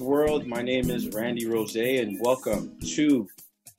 world? 0.00 0.46
My 0.46 0.62
name 0.62 0.90
is 0.90 1.08
Randy 1.08 1.46
Rose, 1.46 1.76
and 1.76 2.18
welcome 2.20 2.78
to 2.80 3.28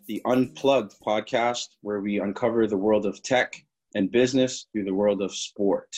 the 0.07 0.21
Unplugged 0.25 0.93
podcast, 1.05 1.69
where 1.81 1.99
we 1.99 2.19
uncover 2.19 2.67
the 2.67 2.77
world 2.77 3.05
of 3.05 3.21
tech 3.23 3.63
and 3.95 4.11
business 4.11 4.67
through 4.71 4.85
the 4.85 4.93
world 4.93 5.21
of 5.21 5.33
sport. 5.33 5.95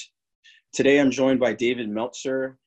Today, 0.74 1.00
I'm 1.00 1.12
joined 1.12 1.40
by 1.40 1.54
David 1.54 1.90
Meltzer, 1.90 2.58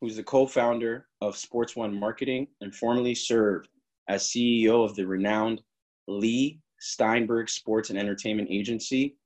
who's 0.00 0.16
the 0.16 0.22
co 0.22 0.46
founder 0.46 1.06
of 1.20 1.36
Sports 1.36 1.76
One 1.76 1.98
Marketing 1.98 2.46
and 2.60 2.74
formerly 2.74 3.14
served 3.14 3.68
as 4.08 4.24
CEO 4.24 4.84
of 4.84 4.94
the 4.94 5.06
renowned 5.06 5.62
Leigh 6.08 6.60
Steinberg 6.80 7.48
Sports 7.48 7.90
and 7.90 7.98
Entertainment 7.98 8.48
Agency, 8.50 9.16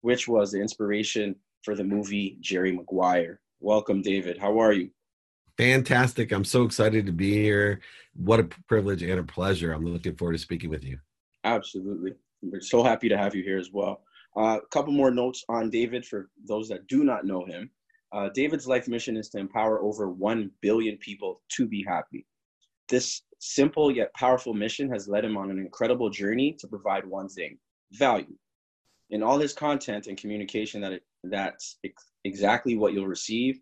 which 0.00 0.28
was 0.28 0.52
the 0.52 0.60
inspiration 0.60 1.36
for 1.62 1.74
the 1.74 1.84
movie 1.84 2.36
Jerry 2.40 2.72
Maguire. 2.72 3.40
Welcome, 3.60 4.02
David. 4.02 4.38
How 4.38 4.60
are 4.60 4.72
you? 4.72 4.90
Fantastic. 5.58 6.32
I'm 6.32 6.44
so 6.44 6.62
excited 6.64 7.06
to 7.06 7.12
be 7.12 7.32
here. 7.32 7.80
What 8.14 8.40
a 8.40 8.44
privilege 8.68 9.02
and 9.02 9.20
a 9.20 9.24
pleasure. 9.24 9.72
I'm 9.72 9.84
looking 9.84 10.16
forward 10.16 10.32
to 10.32 10.38
speaking 10.38 10.70
with 10.70 10.84
you. 10.84 10.98
Absolutely. 11.44 12.14
We're 12.42 12.60
so 12.60 12.82
happy 12.82 13.08
to 13.08 13.18
have 13.18 13.34
you 13.34 13.42
here 13.42 13.58
as 13.58 13.70
well. 13.72 14.02
Uh, 14.36 14.58
a 14.62 14.66
couple 14.70 14.92
more 14.92 15.10
notes 15.10 15.44
on 15.48 15.70
David 15.70 16.06
for 16.06 16.30
those 16.46 16.68
that 16.68 16.86
do 16.86 17.04
not 17.04 17.26
know 17.26 17.44
him. 17.44 17.70
Uh, 18.12 18.28
David's 18.34 18.66
life 18.66 18.88
mission 18.88 19.16
is 19.16 19.28
to 19.30 19.38
empower 19.38 19.82
over 19.82 20.10
1 20.10 20.50
billion 20.60 20.96
people 20.98 21.42
to 21.50 21.66
be 21.66 21.84
happy. 21.86 22.26
This 22.88 23.22
simple 23.38 23.90
yet 23.90 24.12
powerful 24.14 24.54
mission 24.54 24.90
has 24.90 25.08
led 25.08 25.24
him 25.24 25.36
on 25.36 25.50
an 25.50 25.58
incredible 25.58 26.10
journey 26.10 26.56
to 26.60 26.66
provide 26.66 27.06
one 27.06 27.28
thing 27.28 27.58
value. 27.92 28.36
In 29.10 29.22
all 29.22 29.38
his 29.38 29.52
content 29.52 30.06
and 30.06 30.16
communication, 30.16 30.80
that 30.80 30.92
it, 30.92 31.02
that's 31.24 31.78
ex- 31.84 32.10
exactly 32.24 32.76
what 32.76 32.92
you'll 32.92 33.06
receive. 33.06 33.60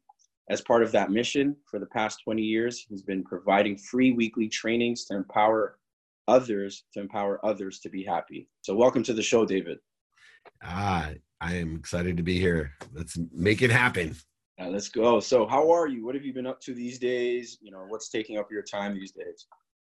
As 0.51 0.61
part 0.61 0.83
of 0.83 0.91
that 0.91 1.13
mission, 1.13 1.55
for 1.71 1.79
the 1.79 1.87
past 1.87 2.23
20 2.25 2.43
years, 2.43 2.85
he's 2.89 3.03
been 3.03 3.23
providing 3.23 3.79
free 3.79 4.11
weekly 4.11 4.49
trainings 4.49 5.05
to 5.05 5.15
empower 5.15 5.79
others 6.27 6.85
to 6.93 7.01
empower 7.01 7.45
others 7.47 7.79
to 7.81 7.89
be 7.89 8.05
happy. 8.05 8.49
So, 8.63 8.75
welcome 8.75 9.05
to 9.05 9.15
the 9.15 9.23
show, 9.23 9.47
David. 9.47 9.79
Ah, 10.65 11.11
I 11.41 11.55
am 11.55 11.77
excited 11.77 12.17
to 12.17 12.25
be 12.25 12.39
here. 12.39 12.73
Let's 12.93 13.17
make 13.33 13.63
it 13.63 13.71
happen. 13.71 14.17
Let's 14.59 14.89
go. 14.89 15.21
So, 15.21 15.47
how 15.47 15.71
are 15.71 15.87
you? 15.87 16.05
What 16.05 16.17
have 16.17 16.25
you 16.25 16.35
been 16.35 16.47
up 16.47 16.61
to 16.63 16.75
these 16.75 16.99
days? 16.99 17.59
You 17.61 17.71
know, 17.71 17.85
what's 17.89 18.11
taking 18.11 18.37
up 18.37 18.49
your 18.51 18.63
time 18.63 18.95
these 18.95 19.13
days? 19.13 19.47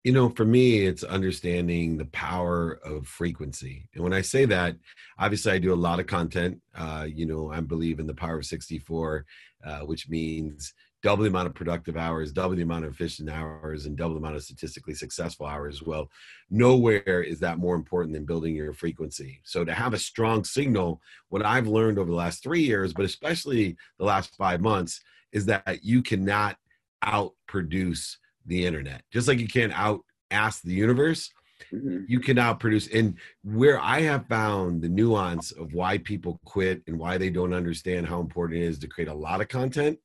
You 0.04 0.12
know, 0.12 0.30
for 0.30 0.46
me, 0.46 0.86
it's 0.86 1.04
understanding 1.04 1.98
the 1.98 2.06
power 2.06 2.80
of 2.84 3.08
frequency. 3.08 3.88
And 3.94 4.04
when 4.04 4.14
I 4.14 4.22
say 4.22 4.46
that, 4.46 4.76
obviously, 5.20 5.52
I 5.52 5.60
do 5.60 5.74
a 5.74 5.76
lot 5.76 6.00
of 6.00 6.08
content. 6.08 6.60
Uh, 6.76 7.08
you 7.08 7.26
know, 7.26 7.52
I 7.52 7.62
believe 7.62 8.00
in 8.00 8.08
the 8.08 8.14
power 8.14 8.40
of 8.40 8.46
64, 8.46 9.26
uh, 9.64 9.80
which 9.80 10.10
means 10.10 10.74
double 11.04 11.24
the 11.24 11.30
amount 11.30 11.48
of 11.48 11.56
productive 11.56 11.98
hours, 11.98 12.32
double 12.32 12.56
the 12.56 12.62
amount 12.62 12.86
of 12.86 12.92
efficient 12.92 13.30
hours, 13.30 13.86
and 13.86 13.98
double 13.98 14.14
the 14.14 14.20
amount 14.20 14.36
of 14.36 14.44
statistically 14.44 14.94
successful 14.94 15.46
hours. 15.46 15.82
Well, 15.82 16.10
nowhere 16.50 17.24
is 17.24 17.40
that 17.40 17.58
more 17.58 17.76
important 17.76 18.14
than 18.14 18.26
building 18.26 18.56
your 18.56 18.74
frequency. 18.74 19.42
So 19.44 19.66
to 19.66 19.74
have 19.74 19.94
a 19.94 20.00
strong 20.00 20.44
signal, 20.44 21.02
what 21.30 21.46
I've 21.46 21.68
learned 21.68 21.98
over 21.98 22.10
the 22.10 22.16
last 22.16 22.44
three 22.44 22.62
years, 22.62 22.94
but 22.94 23.06
especially 23.06 23.76
the 23.98 24.06
last 24.06 24.36
five 24.36 24.62
months, 24.62 25.02
is 25.32 25.46
that 25.48 25.84
you 25.84 26.02
cannot 26.04 26.58
outproduce 27.04 28.18
the 28.46 28.66
internet. 28.66 29.04
Just 29.12 29.28
like 29.28 29.40
you 29.40 29.48
can't 29.48 29.74
out 29.74 30.02
ask 30.30 30.62
the 30.62 30.74
universe, 30.74 31.32
mm-hmm. 31.72 32.00
you 32.08 32.20
can 32.20 32.58
produce. 32.58 32.88
And 32.88 33.16
where 33.44 33.80
I 33.80 34.02
have 34.02 34.28
found 34.28 34.82
the 34.82 34.90
nuance 34.90 35.52
of 35.52 35.74
why 35.74 35.98
people 35.98 36.40
quit 36.46 36.82
and 36.88 36.98
why 36.98 37.18
they 37.18 37.30
don't 37.30 37.54
understand 37.54 38.08
how 38.08 38.20
important 38.20 38.62
it 38.62 38.66
is 38.66 38.80
to 38.80 38.88
create 38.88 39.08
a 39.10 39.14
lot 39.14 39.42
of 39.42 39.48
content 39.48 40.00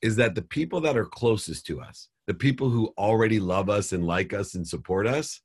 is 0.00 0.16
that 0.16 0.34
the 0.34 0.42
people 0.42 0.80
that 0.80 0.96
are 0.96 1.06
closest 1.06 1.66
to 1.66 1.80
us, 1.80 2.08
the 2.26 2.34
people 2.34 2.68
who 2.68 2.92
already 2.98 3.38
love 3.38 3.70
us 3.70 3.92
and 3.92 4.04
like 4.04 4.32
us 4.32 4.54
and 4.54 4.66
support 4.66 5.06
us, 5.06 5.40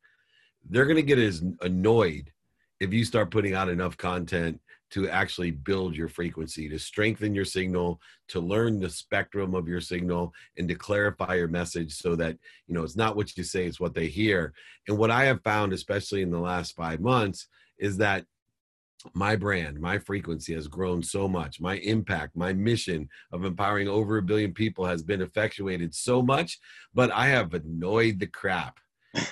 they're 0.70 0.86
going 0.86 0.95
to 0.95 1.02
get 1.02 1.20
as 1.20 1.44
annoyed 1.62 2.31
if 2.79 2.94
you 2.94 3.06
start 3.06 3.31
putting 3.31 3.53
out 3.53 3.69
enough 3.69 3.97
content 3.97 4.59
to 4.92 5.09
actually 5.09 5.52
build 5.52 5.96
your 5.96 6.08
frequency, 6.08 6.70
to 6.70 6.80
strengthen 6.80 7.36
your 7.36 7.46
signal, 7.46 8.00
to 8.30 8.40
learn 8.40 8.80
the 8.80 8.90
spectrum 8.90 9.53
of 9.53 9.68
your 9.68 9.81
signal, 9.81 10.34
and 10.58 10.68
to 10.68 10.75
clarify 10.75 11.36
your 11.36 11.48
message 11.48 11.94
so 11.94 12.16
that, 12.16 12.38
you 12.68 12.74
know, 12.74 12.84
it's 12.84 12.96
not 12.96 13.16
what 13.16 13.36
you 13.38 13.44
say, 13.44 13.66
it's 13.66 13.80
what 13.80 13.94
they 13.94 14.08
hear. 14.08 14.53
And 14.88 14.97
what 14.97 15.12
I 15.12 15.26
have 15.26 15.44
found, 15.44 15.74
especially 15.74 16.22
in 16.22 16.31
the 16.31 16.40
last 16.40 16.76
five 16.76 17.02
months, 17.02 17.47
is 17.78 17.97
that 17.97 18.26
my 19.14 19.36
brand, 19.36 19.80
my 19.80 20.00
frequency 20.00 20.53
has 20.53 20.68
grown 20.68 21.03
so 21.03 21.28
much. 21.28 21.62
My 21.62 21.76
impact, 21.78 22.36
my 22.36 22.53
mission 22.53 23.08
of 23.31 23.46
empowering 23.46 23.88
over 23.88 24.18
a 24.18 24.24
billion 24.24 24.53
people 24.53 24.86
has 24.86 25.03
been 25.03 25.22
effectuated 25.22 25.94
so 25.94 26.22
much, 26.22 26.59
but 26.94 27.12
I 27.12 27.28
have 27.28 27.53
annoyed 27.53 28.20
the 28.20 28.28
crap 28.28 28.80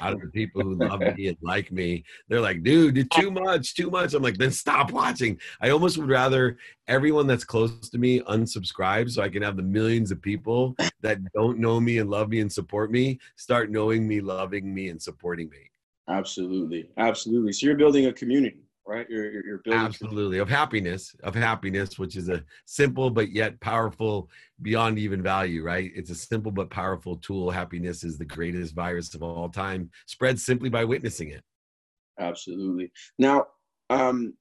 out 0.01 0.13
of 0.13 0.21
the 0.21 0.29
people 0.29 0.61
who 0.61 0.75
love 0.75 0.99
me 1.17 1.27
and 1.27 1.37
like 1.41 1.71
me. 1.71 2.03
They're 2.27 2.41
like, 2.41 2.63
dude, 2.63 3.09
too 3.11 3.31
much, 3.31 3.75
too 3.75 3.89
much. 3.89 4.13
I'm 4.13 4.23
like, 4.23 4.37
then 4.37 4.51
stop 4.51 4.91
watching. 4.91 5.39
I 5.61 5.69
almost 5.69 5.97
would 5.97 6.09
rather 6.09 6.57
everyone 6.87 7.27
that's 7.27 7.43
close 7.43 7.89
to 7.89 7.97
me 7.97 8.21
unsubscribe 8.21 9.09
so 9.09 9.21
I 9.21 9.29
can 9.29 9.43
have 9.43 9.57
the 9.57 9.63
millions 9.63 10.11
of 10.11 10.21
people 10.21 10.75
that 11.01 11.19
don't 11.33 11.59
know 11.59 11.79
me 11.79 11.99
and 11.99 12.09
love 12.09 12.29
me 12.29 12.41
and 12.41 12.51
support 12.51 12.91
me 12.91 13.19
start 13.35 13.69
knowing 13.69 14.07
me, 14.07 14.21
loving 14.21 14.73
me, 14.73 14.89
and 14.89 15.01
supporting 15.01 15.49
me. 15.49 15.69
Absolutely. 16.07 16.89
Absolutely. 16.97 17.51
So 17.51 17.65
you're 17.65 17.75
building 17.75 18.05
a 18.05 18.13
community 18.13 18.64
right? 18.87 19.07
You're, 19.09 19.31
you're, 19.31 19.45
you're 19.45 19.57
building 19.59 19.81
absolutely 19.81 20.37
of 20.39 20.49
happiness, 20.49 21.15
of 21.23 21.35
happiness, 21.35 21.97
which 21.97 22.15
is 22.15 22.29
a 22.29 22.43
simple 22.65 23.09
but 23.09 23.31
yet 23.31 23.59
powerful, 23.59 24.29
beyond 24.61 24.99
even 24.99 25.21
value, 25.21 25.63
right? 25.63 25.91
It's 25.95 26.11
a 26.11 26.15
simple 26.15 26.51
but 26.51 26.69
powerful 26.69 27.17
tool. 27.17 27.49
Happiness 27.49 28.03
is 28.03 28.17
the 28.17 28.25
greatest 28.25 28.75
virus 28.75 29.13
of 29.15 29.23
all 29.23 29.49
time, 29.49 29.89
spread 30.05 30.39
simply 30.39 30.69
by 30.69 30.83
witnessing 30.83 31.29
it. 31.29 31.43
Absolutely. 32.19 32.91
Now, 33.17 33.47
um, 33.89 34.33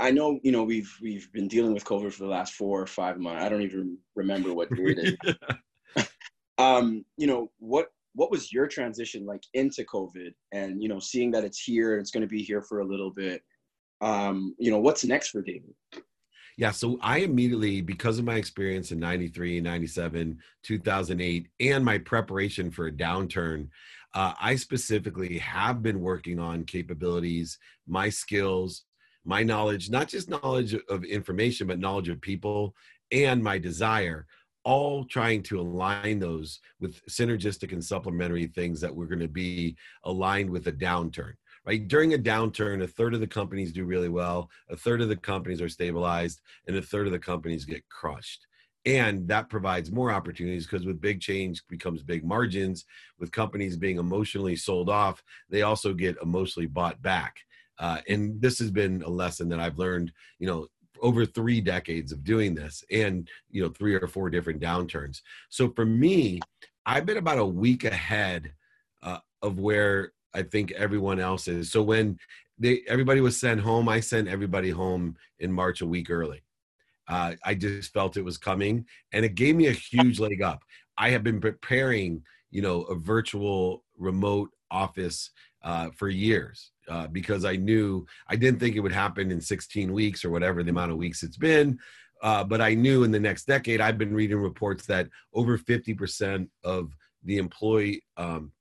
I 0.00 0.10
know 0.12 0.38
you 0.44 0.52
know 0.52 0.62
we've 0.62 0.92
we've 1.02 1.30
been 1.32 1.48
dealing 1.48 1.74
with 1.74 1.84
COVID 1.84 2.12
for 2.12 2.22
the 2.22 2.30
last 2.30 2.54
four 2.54 2.80
or 2.80 2.86
five 2.86 3.18
months. 3.18 3.42
I 3.42 3.48
don't 3.48 3.62
even 3.62 3.98
remember 4.14 4.54
what 4.54 4.70
date 4.70 4.98
it 4.98 5.18
is. 5.24 6.06
um, 6.58 7.04
you 7.16 7.26
know 7.26 7.50
what 7.58 7.88
what 8.14 8.30
was 8.30 8.52
your 8.52 8.68
transition 8.68 9.26
like 9.26 9.42
into 9.54 9.84
COVID 9.84 10.32
and 10.52 10.80
you 10.82 10.88
know 10.88 11.00
seeing 11.00 11.32
that 11.32 11.44
it's 11.44 11.60
here, 11.60 11.94
and 11.94 12.00
it's 12.00 12.12
going 12.12 12.22
to 12.22 12.28
be 12.28 12.42
here 12.42 12.62
for 12.62 12.80
a 12.80 12.86
little 12.86 13.10
bit 13.10 13.42
um, 14.00 14.54
you 14.58 14.70
know, 14.70 14.78
what's 14.78 15.04
next 15.04 15.30
for 15.30 15.42
David? 15.42 15.74
Yeah, 16.56 16.72
so 16.72 16.98
I 17.00 17.18
immediately, 17.18 17.80
because 17.80 18.18
of 18.18 18.24
my 18.24 18.34
experience 18.34 18.90
in 18.90 18.98
93, 18.98 19.60
97, 19.60 20.38
2008, 20.64 21.48
and 21.60 21.84
my 21.84 21.98
preparation 21.98 22.70
for 22.70 22.88
a 22.88 22.92
downturn, 22.92 23.68
uh, 24.14 24.32
I 24.40 24.56
specifically 24.56 25.38
have 25.38 25.82
been 25.82 26.00
working 26.00 26.40
on 26.40 26.64
capabilities, 26.64 27.58
my 27.86 28.08
skills, 28.08 28.82
my 29.24 29.44
knowledge, 29.44 29.88
not 29.88 30.08
just 30.08 30.30
knowledge 30.30 30.74
of 30.88 31.04
information, 31.04 31.68
but 31.68 31.78
knowledge 31.78 32.08
of 32.08 32.20
people 32.20 32.74
and 33.12 33.42
my 33.42 33.58
desire, 33.58 34.26
all 34.64 35.04
trying 35.04 35.42
to 35.44 35.60
align 35.60 36.18
those 36.18 36.60
with 36.80 37.00
synergistic 37.06 37.72
and 37.72 37.84
supplementary 37.84 38.46
things 38.46 38.80
that 38.80 38.94
we're 38.94 39.06
going 39.06 39.20
to 39.20 39.28
be 39.28 39.76
aligned 40.04 40.50
with 40.50 40.66
a 40.66 40.72
downturn 40.72 41.34
right? 41.68 41.86
During 41.86 42.14
a 42.14 42.18
downturn, 42.18 42.82
a 42.82 42.86
third 42.86 43.12
of 43.12 43.20
the 43.20 43.26
companies 43.26 43.74
do 43.74 43.84
really 43.84 44.08
well, 44.08 44.48
a 44.70 44.76
third 44.76 45.02
of 45.02 45.10
the 45.10 45.16
companies 45.16 45.60
are 45.60 45.68
stabilized, 45.68 46.40
and 46.66 46.74
a 46.74 46.80
third 46.80 47.06
of 47.06 47.12
the 47.12 47.18
companies 47.18 47.66
get 47.66 47.86
crushed. 47.90 48.46
And 48.86 49.28
that 49.28 49.50
provides 49.50 49.92
more 49.92 50.10
opportunities 50.10 50.64
because 50.64 50.86
with 50.86 50.98
big 50.98 51.20
change 51.20 51.62
becomes 51.68 52.02
big 52.02 52.24
margins. 52.24 52.86
With 53.18 53.32
companies 53.32 53.76
being 53.76 53.98
emotionally 53.98 54.56
sold 54.56 54.88
off, 54.88 55.22
they 55.50 55.60
also 55.60 55.92
get 55.92 56.16
emotionally 56.22 56.66
bought 56.66 57.02
back. 57.02 57.36
Uh, 57.78 57.98
and 58.08 58.40
this 58.40 58.58
has 58.60 58.70
been 58.70 59.02
a 59.02 59.10
lesson 59.10 59.50
that 59.50 59.60
I've 59.60 59.78
learned, 59.78 60.10
you 60.38 60.46
know, 60.46 60.68
over 61.02 61.26
three 61.26 61.60
decades 61.60 62.12
of 62.12 62.24
doing 62.24 62.54
this 62.54 62.82
and 62.90 63.28
you 63.50 63.62
know 63.62 63.68
three 63.68 63.94
or 63.94 64.08
four 64.08 64.28
different 64.28 64.60
downturns 64.60 65.20
so 65.48 65.70
for 65.70 65.86
me 65.86 66.40
i've 66.86 67.06
been 67.06 67.18
about 67.18 67.38
a 67.38 67.46
week 67.46 67.84
ahead 67.84 68.52
uh, 69.04 69.18
of 69.40 69.60
where 69.60 70.10
I 70.34 70.42
think 70.42 70.72
everyone 70.72 71.20
else 71.20 71.48
is. 71.48 71.70
So 71.70 71.82
when 71.82 72.18
they 72.58 72.82
everybody 72.88 73.20
was 73.20 73.38
sent 73.38 73.60
home, 73.60 73.88
I 73.88 74.00
sent 74.00 74.28
everybody 74.28 74.70
home 74.70 75.16
in 75.38 75.52
March 75.52 75.80
a 75.80 75.86
week 75.86 76.10
early. 76.10 76.42
Uh, 77.08 77.34
I 77.44 77.54
just 77.54 77.92
felt 77.92 78.16
it 78.16 78.24
was 78.24 78.36
coming, 78.36 78.86
and 79.12 79.24
it 79.24 79.34
gave 79.34 79.56
me 79.56 79.68
a 79.68 79.72
huge 79.72 80.20
leg 80.20 80.42
up. 80.42 80.62
I 80.98 81.10
have 81.10 81.24
been 81.24 81.40
preparing, 81.40 82.22
you 82.50 82.60
know, 82.60 82.82
a 82.82 82.94
virtual 82.94 83.84
remote 83.96 84.50
office 84.70 85.30
uh, 85.62 85.90
for 85.96 86.08
years 86.08 86.72
uh, 86.88 87.06
because 87.06 87.44
I 87.44 87.56
knew 87.56 88.06
I 88.28 88.36
didn't 88.36 88.60
think 88.60 88.76
it 88.76 88.80
would 88.80 88.92
happen 88.92 89.30
in 89.30 89.40
16 89.40 89.92
weeks 89.92 90.24
or 90.24 90.30
whatever 90.30 90.62
the 90.62 90.70
amount 90.70 90.92
of 90.92 90.98
weeks 90.98 91.22
it's 91.22 91.36
been. 91.36 91.78
Uh, 92.22 92.42
but 92.44 92.60
I 92.60 92.74
knew 92.74 93.04
in 93.04 93.12
the 93.12 93.20
next 93.20 93.46
decade, 93.46 93.80
I've 93.80 93.98
been 93.98 94.14
reading 94.14 94.38
reports 94.38 94.86
that 94.86 95.08
over 95.34 95.56
50% 95.56 96.48
of 96.64 96.92
the 97.24 97.38
employee 97.38 98.02
um, 98.16 98.52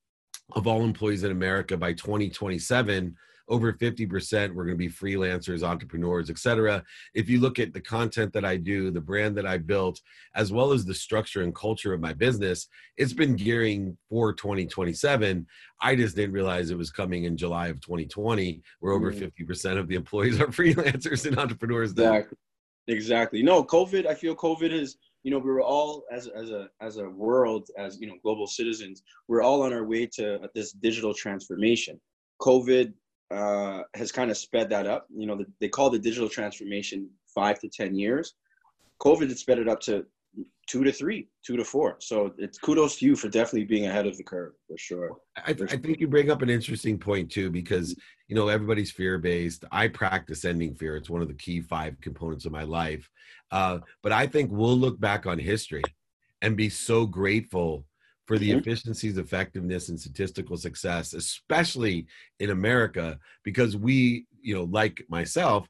of 0.55 0.67
all 0.67 0.83
employees 0.83 1.23
in 1.23 1.31
America 1.31 1.75
by 1.77 1.93
2027 1.93 3.15
over 3.49 3.73
50% 3.73 4.53
we're 4.53 4.65
going 4.65 4.73
to 4.73 4.75
be 4.75 4.89
freelancers, 4.89 5.63
entrepreneurs, 5.63 6.29
etc. 6.29 6.83
If 7.13 7.29
you 7.29 7.39
look 7.39 7.59
at 7.59 7.73
the 7.73 7.81
content 7.81 8.33
that 8.33 8.45
I 8.45 8.57
do, 8.57 8.91
the 8.91 9.01
brand 9.01 9.37
that 9.37 9.45
I 9.45 9.57
built, 9.57 10.01
as 10.35 10.51
well 10.51 10.73
as 10.73 10.85
the 10.85 10.93
structure 10.93 11.43
and 11.43 11.55
culture 11.55 11.93
of 11.93 12.01
my 12.01 12.13
business, 12.13 12.67
it's 12.97 13.13
been 13.13 13.35
gearing 13.35 13.97
for 14.09 14.33
2027. 14.33 15.45
I 15.81 15.95
just 15.95 16.15
didn't 16.15 16.33
realize 16.33 16.69
it 16.69 16.77
was 16.77 16.91
coming 16.91 17.23
in 17.23 17.37
July 17.37 17.67
of 17.67 17.79
2020, 17.81 18.61
where 18.79 18.93
over 18.93 19.11
mm. 19.11 19.31
50% 19.31 19.77
of 19.77 19.87
the 19.87 19.95
employees 19.95 20.41
are 20.41 20.47
freelancers 20.47 21.25
and 21.25 21.37
entrepreneurs. 21.37 21.91
Exactly. 21.91 22.37
Exactly. 22.89 23.43
No, 23.43 23.65
COVID, 23.65 24.05
I 24.05 24.13
feel 24.13 24.33
COVID 24.33 24.71
is 24.71 24.97
you 25.23 25.31
know 25.31 25.39
we 25.39 25.49
were 25.49 25.61
all 25.61 26.03
as 26.11 26.27
as 26.27 26.49
a 26.51 26.69
as 26.81 26.97
a 26.97 27.09
world 27.09 27.69
as 27.77 27.99
you 27.99 28.07
know 28.07 28.15
global 28.23 28.47
citizens 28.47 29.03
we're 29.27 29.41
all 29.41 29.61
on 29.63 29.73
our 29.73 29.85
way 29.85 30.05
to 30.05 30.39
this 30.55 30.71
digital 30.71 31.13
transformation 31.13 31.99
covid 32.41 32.93
uh, 33.29 33.81
has 33.93 34.09
kind 34.11 34.31
of 34.31 34.37
sped 34.37 34.69
that 34.69 34.87
up 34.87 35.05
you 35.13 35.27
know 35.27 35.35
the, 35.35 35.45
they 35.59 35.67
call 35.67 35.89
the 35.89 35.99
digital 35.99 36.29
transformation 36.29 37.09
five 37.33 37.59
to 37.59 37.67
ten 37.69 37.95
years 37.95 38.35
covid 39.01 39.29
has 39.29 39.39
sped 39.39 39.59
it 39.59 39.67
up 39.67 39.79
to 39.79 40.05
two 40.67 40.83
to 40.83 40.91
three, 40.91 41.27
two 41.45 41.57
to 41.57 41.63
four. 41.63 41.97
So 41.99 42.33
it's 42.37 42.57
kudos 42.57 42.97
to 42.97 43.05
you 43.05 43.15
for 43.15 43.29
definitely 43.29 43.65
being 43.65 43.87
ahead 43.87 44.05
of 44.05 44.17
the 44.17 44.23
curve 44.23 44.53
for 44.67 44.77
sure. 44.77 45.17
I, 45.37 45.51
I 45.51 45.77
think 45.77 45.99
you 45.99 46.07
bring 46.07 46.29
up 46.29 46.41
an 46.41 46.49
interesting 46.49 46.97
point 46.97 47.31
too, 47.31 47.49
because 47.49 47.95
you 48.27 48.35
know 48.35 48.47
everybody's 48.47 48.91
fear 48.91 49.17
based. 49.17 49.63
I 49.71 49.87
practice 49.87 50.45
ending 50.45 50.75
fear. 50.75 50.97
It's 50.97 51.09
one 51.09 51.21
of 51.21 51.27
the 51.27 51.33
key 51.33 51.61
five 51.61 51.99
components 52.01 52.45
of 52.45 52.51
my 52.51 52.63
life. 52.63 53.09
Uh, 53.51 53.79
but 54.03 54.11
I 54.11 54.27
think 54.27 54.51
we'll 54.51 54.77
look 54.77 54.99
back 54.99 55.25
on 55.25 55.39
history 55.39 55.83
and 56.41 56.57
be 56.57 56.69
so 56.69 57.05
grateful 57.05 57.85
for 58.25 58.37
the 58.37 58.49
mm-hmm. 58.49 58.59
efficiencies, 58.59 59.17
effectiveness, 59.17 59.89
and 59.89 59.99
statistical 59.99 60.57
success, 60.57 61.13
especially 61.13 62.07
in 62.39 62.49
America, 62.49 63.17
because 63.43 63.77
we, 63.77 64.25
you 64.41 64.53
know, 64.53 64.65
like 64.65 65.03
myself, 65.09 65.67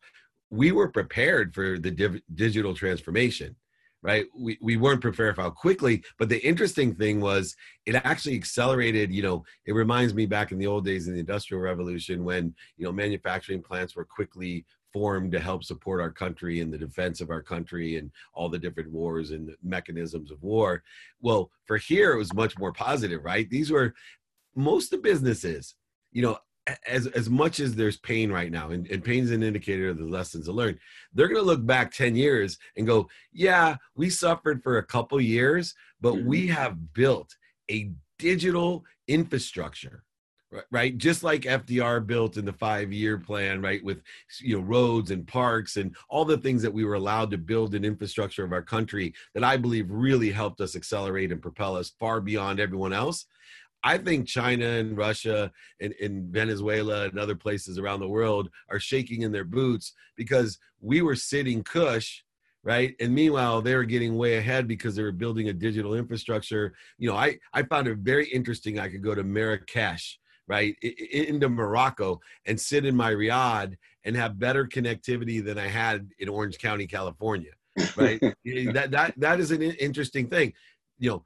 we 0.49 0.71
were 0.71 0.89
prepared 0.89 1.53
for 1.53 1.77
the 1.77 1.91
div- 1.91 2.21
digital 2.33 2.73
transformation 2.73 3.55
right? 4.03 4.25
We, 4.35 4.57
we 4.61 4.77
weren't 4.77 5.01
prepared 5.01 5.35
for 5.35 5.41
how 5.41 5.49
quickly, 5.49 6.03
but 6.17 6.29
the 6.29 6.39
interesting 6.45 6.95
thing 6.95 7.19
was 7.19 7.55
it 7.85 7.95
actually 7.95 8.35
accelerated, 8.35 9.11
you 9.11 9.23
know, 9.23 9.43
it 9.65 9.73
reminds 9.73 10.13
me 10.13 10.25
back 10.25 10.51
in 10.51 10.59
the 10.59 10.67
old 10.67 10.85
days 10.85 11.07
in 11.07 11.13
the 11.13 11.19
industrial 11.19 11.61
revolution 11.61 12.23
when, 12.23 12.53
you 12.77 12.85
know, 12.85 12.91
manufacturing 12.91 13.61
plants 13.61 13.95
were 13.95 14.05
quickly 14.05 14.65
formed 14.93 15.31
to 15.31 15.39
help 15.39 15.63
support 15.63 16.01
our 16.01 16.11
country 16.11 16.61
and 16.61 16.73
the 16.73 16.77
defense 16.77 17.21
of 17.21 17.29
our 17.29 17.41
country 17.41 17.97
and 17.97 18.11
all 18.33 18.49
the 18.49 18.59
different 18.59 18.91
wars 18.91 19.31
and 19.31 19.55
mechanisms 19.63 20.31
of 20.31 20.41
war. 20.41 20.83
Well, 21.21 21.51
for 21.65 21.77
here, 21.77 22.13
it 22.13 22.17
was 22.17 22.33
much 22.33 22.57
more 22.57 22.73
positive, 22.73 23.23
right? 23.23 23.49
These 23.49 23.71
were 23.71 23.93
most 24.55 24.91
of 24.91 25.01
the 25.01 25.09
businesses, 25.09 25.75
you 26.11 26.21
know, 26.21 26.37
as 26.85 27.07
as 27.07 27.29
much 27.29 27.59
as 27.59 27.75
there's 27.75 27.97
pain 27.97 28.31
right 28.31 28.51
now, 28.51 28.71
and, 28.71 28.87
and 28.87 29.03
pain 29.03 29.23
is 29.23 29.31
an 29.31 29.43
indicator 29.43 29.89
of 29.89 29.97
the 29.97 30.05
lessons 30.05 30.45
to 30.45 30.51
learn, 30.51 30.77
they're 31.13 31.27
going 31.27 31.39
to 31.39 31.45
look 31.45 31.65
back 31.65 31.91
10 31.91 32.15
years 32.15 32.57
and 32.75 32.85
go, 32.85 33.07
yeah, 33.31 33.77
we 33.95 34.09
suffered 34.09 34.61
for 34.63 34.77
a 34.77 34.85
couple 34.85 35.19
years, 35.21 35.73
but 36.01 36.13
mm-hmm. 36.13 36.27
we 36.27 36.47
have 36.47 36.93
built 36.93 37.35
a 37.71 37.91
digital 38.19 38.83
infrastructure 39.07 40.03
right 40.71 40.97
just 40.97 41.23
like 41.23 41.41
fdr 41.41 42.05
built 42.05 42.37
in 42.37 42.45
the 42.45 42.53
five 42.53 42.93
year 42.93 43.17
plan 43.17 43.61
right 43.61 43.83
with 43.83 44.01
you 44.39 44.55
know 44.55 44.63
roads 44.63 45.11
and 45.11 45.27
parks 45.27 45.75
and 45.75 45.95
all 46.09 46.23
the 46.23 46.37
things 46.37 46.61
that 46.61 46.73
we 46.73 46.85
were 46.85 46.93
allowed 46.93 47.29
to 47.29 47.37
build 47.37 47.75
in 47.75 47.83
infrastructure 47.83 48.45
of 48.45 48.53
our 48.53 48.61
country 48.61 49.13
that 49.33 49.43
i 49.43 49.57
believe 49.57 49.89
really 49.89 50.31
helped 50.31 50.61
us 50.61 50.75
accelerate 50.75 51.31
and 51.31 51.41
propel 51.41 51.75
us 51.75 51.91
far 51.99 52.21
beyond 52.21 52.59
everyone 52.59 52.93
else 52.93 53.25
I 53.83 53.97
think 53.97 54.27
China 54.27 54.65
and 54.65 54.97
Russia 54.97 55.51
and, 55.79 55.93
and, 56.01 56.29
Venezuela 56.29 57.05
and 57.05 57.19
other 57.19 57.35
places 57.35 57.77
around 57.77 57.99
the 57.99 58.07
world 58.07 58.49
are 58.69 58.79
shaking 58.79 59.21
in 59.21 59.31
their 59.31 59.43
boots 59.43 59.93
because 60.15 60.59
we 60.81 61.01
were 61.01 61.15
sitting 61.15 61.63
cush, 61.63 62.23
right? 62.63 62.95
And 62.99 63.13
meanwhile, 63.13 63.61
they 63.61 63.75
were 63.75 63.85
getting 63.85 64.17
way 64.17 64.37
ahead 64.37 64.67
because 64.67 64.95
they 64.95 65.03
were 65.03 65.11
building 65.11 65.49
a 65.49 65.53
digital 65.53 65.93
infrastructure. 65.93 66.73
You 66.97 67.09
know, 67.09 67.15
I, 67.15 67.37
I 67.53 67.63
found 67.63 67.87
it 67.87 67.99
very 67.99 68.27
interesting. 68.27 68.79
I 68.79 68.89
could 68.89 69.03
go 69.03 69.15
to 69.15 69.23
Marrakesh, 69.23 70.19
right, 70.47 70.75
into 70.81 71.49
Morocco 71.49 72.19
and 72.45 72.59
sit 72.59 72.85
in 72.85 72.95
my 72.95 73.11
riad 73.11 73.75
and 74.05 74.15
have 74.15 74.39
better 74.39 74.65
connectivity 74.65 75.43
than 75.43 75.57
I 75.57 75.67
had 75.67 76.09
in 76.19 76.29
Orange 76.29 76.57
County, 76.57 76.87
California, 76.87 77.51
right? 77.95 78.21
Eh, 78.47 78.71
that, 78.71 78.91
that, 78.91 79.13
that 79.17 79.39
is 79.39 79.51
an 79.51 79.61
interesting 79.61 80.27
thing. 80.27 80.53
You 80.99 81.09
know, 81.09 81.23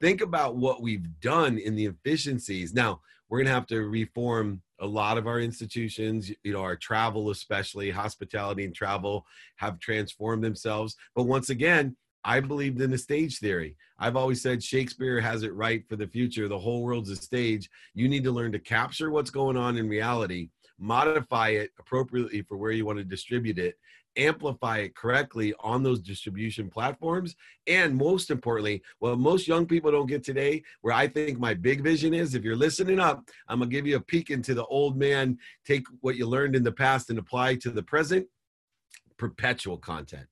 think 0.00 0.22
about 0.22 0.56
what 0.56 0.80
we've 0.80 1.06
done 1.20 1.58
in 1.58 1.74
the 1.74 1.86
efficiencies. 1.86 2.72
Now, 2.72 3.00
we're 3.28 3.38
going 3.38 3.46
to 3.46 3.52
have 3.52 3.66
to 3.66 3.82
reform 3.82 4.62
a 4.80 4.86
lot 4.86 5.18
of 5.18 5.26
our 5.26 5.40
institutions, 5.40 6.32
you 6.42 6.52
know, 6.52 6.62
our 6.62 6.76
travel, 6.76 7.30
especially 7.30 7.90
hospitality 7.90 8.64
and 8.64 8.74
travel, 8.74 9.26
have 9.56 9.78
transformed 9.78 10.42
themselves. 10.42 10.96
But 11.14 11.24
once 11.24 11.50
again, 11.50 11.96
I 12.24 12.40
believed 12.40 12.80
in 12.80 12.90
the 12.90 12.98
stage 12.98 13.38
theory. 13.38 13.76
I've 13.98 14.16
always 14.16 14.42
said 14.42 14.62
Shakespeare 14.62 15.20
has 15.20 15.42
it 15.42 15.54
right 15.54 15.86
for 15.88 15.96
the 15.96 16.06
future. 16.06 16.48
The 16.48 16.58
whole 16.58 16.82
world's 16.82 17.10
a 17.10 17.16
stage. 17.16 17.68
You 17.94 18.08
need 18.08 18.24
to 18.24 18.32
learn 18.32 18.52
to 18.52 18.58
capture 18.58 19.10
what's 19.10 19.30
going 19.30 19.56
on 19.56 19.76
in 19.76 19.88
reality, 19.88 20.48
modify 20.78 21.50
it 21.50 21.70
appropriately 21.78 22.42
for 22.42 22.56
where 22.56 22.72
you 22.72 22.86
want 22.86 22.98
to 22.98 23.04
distribute 23.04 23.58
it, 23.58 23.78
amplify 24.16 24.78
it 24.78 24.94
correctly 24.94 25.52
on 25.60 25.82
those 25.82 26.00
distribution 26.00 26.70
platforms. 26.70 27.36
And 27.66 27.94
most 27.94 28.30
importantly, 28.30 28.82
what 29.00 29.18
most 29.18 29.46
young 29.46 29.66
people 29.66 29.90
don't 29.90 30.06
get 30.06 30.24
today, 30.24 30.62
where 30.80 30.94
I 30.94 31.08
think 31.08 31.38
my 31.38 31.52
big 31.52 31.82
vision 31.82 32.14
is 32.14 32.34
if 32.34 32.42
you're 32.42 32.56
listening 32.56 33.00
up, 33.00 33.28
I'm 33.48 33.58
going 33.58 33.70
to 33.70 33.76
give 33.76 33.86
you 33.86 33.96
a 33.96 34.00
peek 34.00 34.30
into 34.30 34.54
the 34.54 34.64
old 34.66 34.96
man, 34.96 35.38
take 35.66 35.84
what 36.00 36.16
you 36.16 36.26
learned 36.26 36.56
in 36.56 36.62
the 36.62 36.72
past 36.72 37.10
and 37.10 37.18
apply 37.18 37.56
to 37.56 37.70
the 37.70 37.82
present 37.82 38.26
perpetual 39.18 39.78
content. 39.78 40.26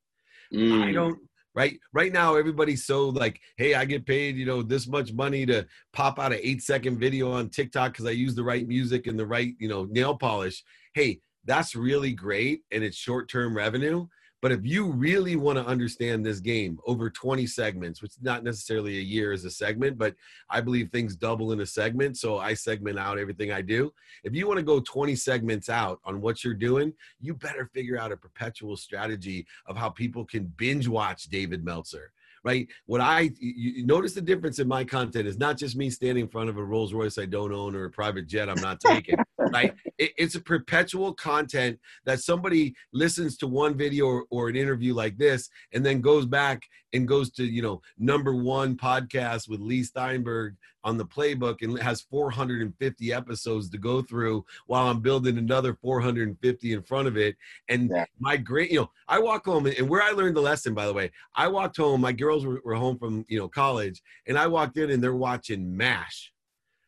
Mm. 0.53 0.85
I 0.85 0.93
don't 0.93 1.19
right 1.55 1.79
right 1.93 2.13
now 2.13 2.35
everybody's 2.35 2.87
so 2.87 3.09
like 3.09 3.41
hey 3.57 3.75
i 3.75 3.85
get 3.85 4.07
paid 4.07 4.37
you 4.37 4.47
know 4.47 4.63
this 4.63 4.87
much 4.87 5.13
money 5.13 5.45
to 5.45 5.67
pop 5.93 6.19
out 6.19 6.33
an 6.33 6.39
eight 6.43 6.63
second 6.63 6.99
video 6.99 7.31
on 7.31 7.49
tiktok 7.49 7.93
because 7.93 8.07
i 8.07 8.11
use 8.11 8.35
the 8.35 8.43
right 8.43 8.67
music 8.67 9.07
and 9.07 9.19
the 9.19 9.27
right 9.27 9.55
you 9.59 9.69
know 9.69 9.85
nail 9.91 10.17
polish 10.17 10.65
hey 10.95 11.21
that's 11.45 11.75
really 11.75 12.13
great 12.13 12.63
and 12.71 12.85
it's 12.85 12.97
short 12.97 13.29
term 13.29 13.57
revenue. 13.57 14.07
But 14.43 14.51
if 14.51 14.67
you 14.67 14.87
really 14.87 15.37
want 15.37 15.57
to 15.57 15.65
understand 15.65 16.27
this 16.27 16.41
game 16.41 16.81
over 16.85 17.09
20 17.09 17.47
segments, 17.47 18.03
which 18.03 18.11
is 18.11 18.23
not 18.23 18.43
necessarily 18.43 18.99
a 18.99 19.03
year 19.03 19.33
as 19.33 19.45
a 19.45 19.51
segment, 19.51 19.97
but 19.97 20.17
I 20.51 20.61
believe 20.61 20.91
things 20.91 21.15
double 21.15 21.53
in 21.53 21.61
a 21.61 21.67
segment. 21.67 22.19
So 22.19 22.39
I 22.39 22.55
segment 22.55 22.99
out 22.99 23.19
everything 23.19 23.53
I 23.53 23.63
do. 23.63 23.95
If 24.25 24.35
you 24.35 24.49
want 24.49 24.59
to 24.59 24.65
go 24.65 24.81
20 24.81 25.15
segments 25.15 25.69
out 25.69 26.01
on 26.05 26.21
what 26.21 26.43
you're 26.43 26.55
doing, 26.55 26.93
you 27.21 27.35
better 27.35 27.71
figure 27.73 27.97
out 27.97 28.11
a 28.11 28.17
perpetual 28.17 28.77
strategy 28.77 29.47
of 29.67 29.77
how 29.77 29.91
people 29.91 30.25
can 30.25 30.53
binge 30.57 30.89
watch 30.89 31.25
David 31.25 31.65
Meltzer 31.65 32.13
right? 32.45 32.67
What 32.87 33.01
I 33.01 33.31
you 33.39 33.87
notice 33.87 34.15
the 34.15 34.21
difference 34.21 34.59
in 34.59 34.69
my 34.69 34.85
content 34.85 35.27
is 35.27 35.39
not 35.39 35.57
just 35.57 35.77
me 35.77 35.91
standing 35.91 36.25
in 36.25 36.29
front 36.29 36.49
of 36.49 36.57
a 36.57 36.65
Rolls 36.65 36.93
Royce 36.93 37.19
I 37.19 37.27
don't 37.27 37.53
own 37.53 37.75
or 37.75 37.85
a 37.85 37.91
private 37.91 38.27
jet 38.27 38.49
I'm 38.49 38.61
not 38.61 38.81
taking, 38.87 39.17
right? 39.51 39.75
It, 39.99 40.13
it's 40.17 40.35
a 40.35 40.41
perpetual 40.41 41.15
content 41.15 41.79
that 42.05 42.21
somebody 42.21 42.75
listens 42.93 43.37
to 43.39 43.47
one 43.47 43.77
video 43.77 44.07
or, 44.07 44.25
or 44.31 44.49
an 44.49 44.57
interview 44.57 44.95
like 44.95 45.17
this 45.19 45.49
and 45.73 45.85
then 45.85 46.01
goes 46.01 46.27
back 46.27 46.63
and 46.93 47.09
goes 47.09 47.31
to 47.31 47.45
you 47.45 47.63
know 47.63 47.81
number 47.99 48.35
one 48.35 48.77
podcast 48.77 49.49
with 49.49 49.61
Leigh 49.61 49.83
Steinberg 49.83 50.57
on 50.85 50.99
the 50.99 51.05
playbook 51.05 51.63
and 51.63 51.79
has 51.79 52.01
450 52.03 53.13
episodes 53.13 53.71
to 53.71 53.79
go 53.79 54.03
through 54.03 54.45
while 54.67 54.89
I'm 54.89 55.01
building 55.01 55.39
another 55.39 55.75
450 55.75 56.73
in 56.73 56.83
front 56.83 57.09
of 57.09 57.17
it. 57.17 57.37
And 57.69 57.91
yeah. 57.91 58.05
my 58.19 58.37
great, 58.37 58.71
you 58.71 58.81
know, 58.81 58.91
I 59.09 59.21
walk 59.21 59.45
home 59.45 59.67
and 59.67 59.89
where 59.89 60.03
I 60.03 60.11
learned 60.11 60.37
the 60.37 60.41
lesson, 60.41 60.75
by 60.75 60.87
the 60.87 60.93
way, 60.93 61.11
I 61.37 61.49
walked 61.49 61.77
home, 61.77 62.01
my 62.01 62.13
girls 62.13 62.45
were, 62.45 62.61
were 62.65 62.75
home 62.75 62.99
from, 62.99 63.25
you 63.29 63.39
know, 63.39 63.49
college 63.49 64.03
and 64.27 64.37
I 64.37 64.47
walked 64.47 64.77
in 64.77 64.91
and 64.91 65.03
they're 65.03 65.15
watching 65.15 65.77
MASH, 65.77 66.33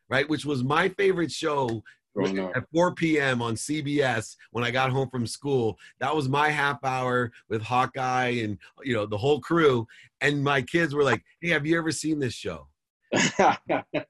right? 0.09 0.29
Which 0.29 0.45
was 0.45 0.65
my 0.65 0.89
favorite 0.91 1.31
show 1.31 1.83
at 2.55 2.65
4 2.73 2.95
p.m. 2.95 3.43
on 3.43 3.55
CBS 3.55 4.37
when 4.53 4.65
I 4.65 4.71
got 4.71 4.91
home 4.91 5.09
from 5.11 5.27
school. 5.27 5.79
That 6.01 6.15
was 6.15 6.29
my 6.29 6.49
half 6.49 6.83
hour 6.85 7.33
with 7.49 7.63
Hawkeye 7.63 8.41
and 8.43 8.59
you 8.83 8.95
know 8.95 9.07
the 9.07 9.19
whole 9.19 9.41
crew. 9.41 9.87
And 10.21 10.43
my 10.43 10.63
kids 10.63 10.95
were 10.95 11.05
like, 11.05 11.25
"Hey, 11.41 11.49
have 11.51 11.67
you 11.67 11.77
ever 11.79 11.93
seen 11.93 12.19
this 12.19 12.35
show?" 12.35 12.69
right? 13.39 13.59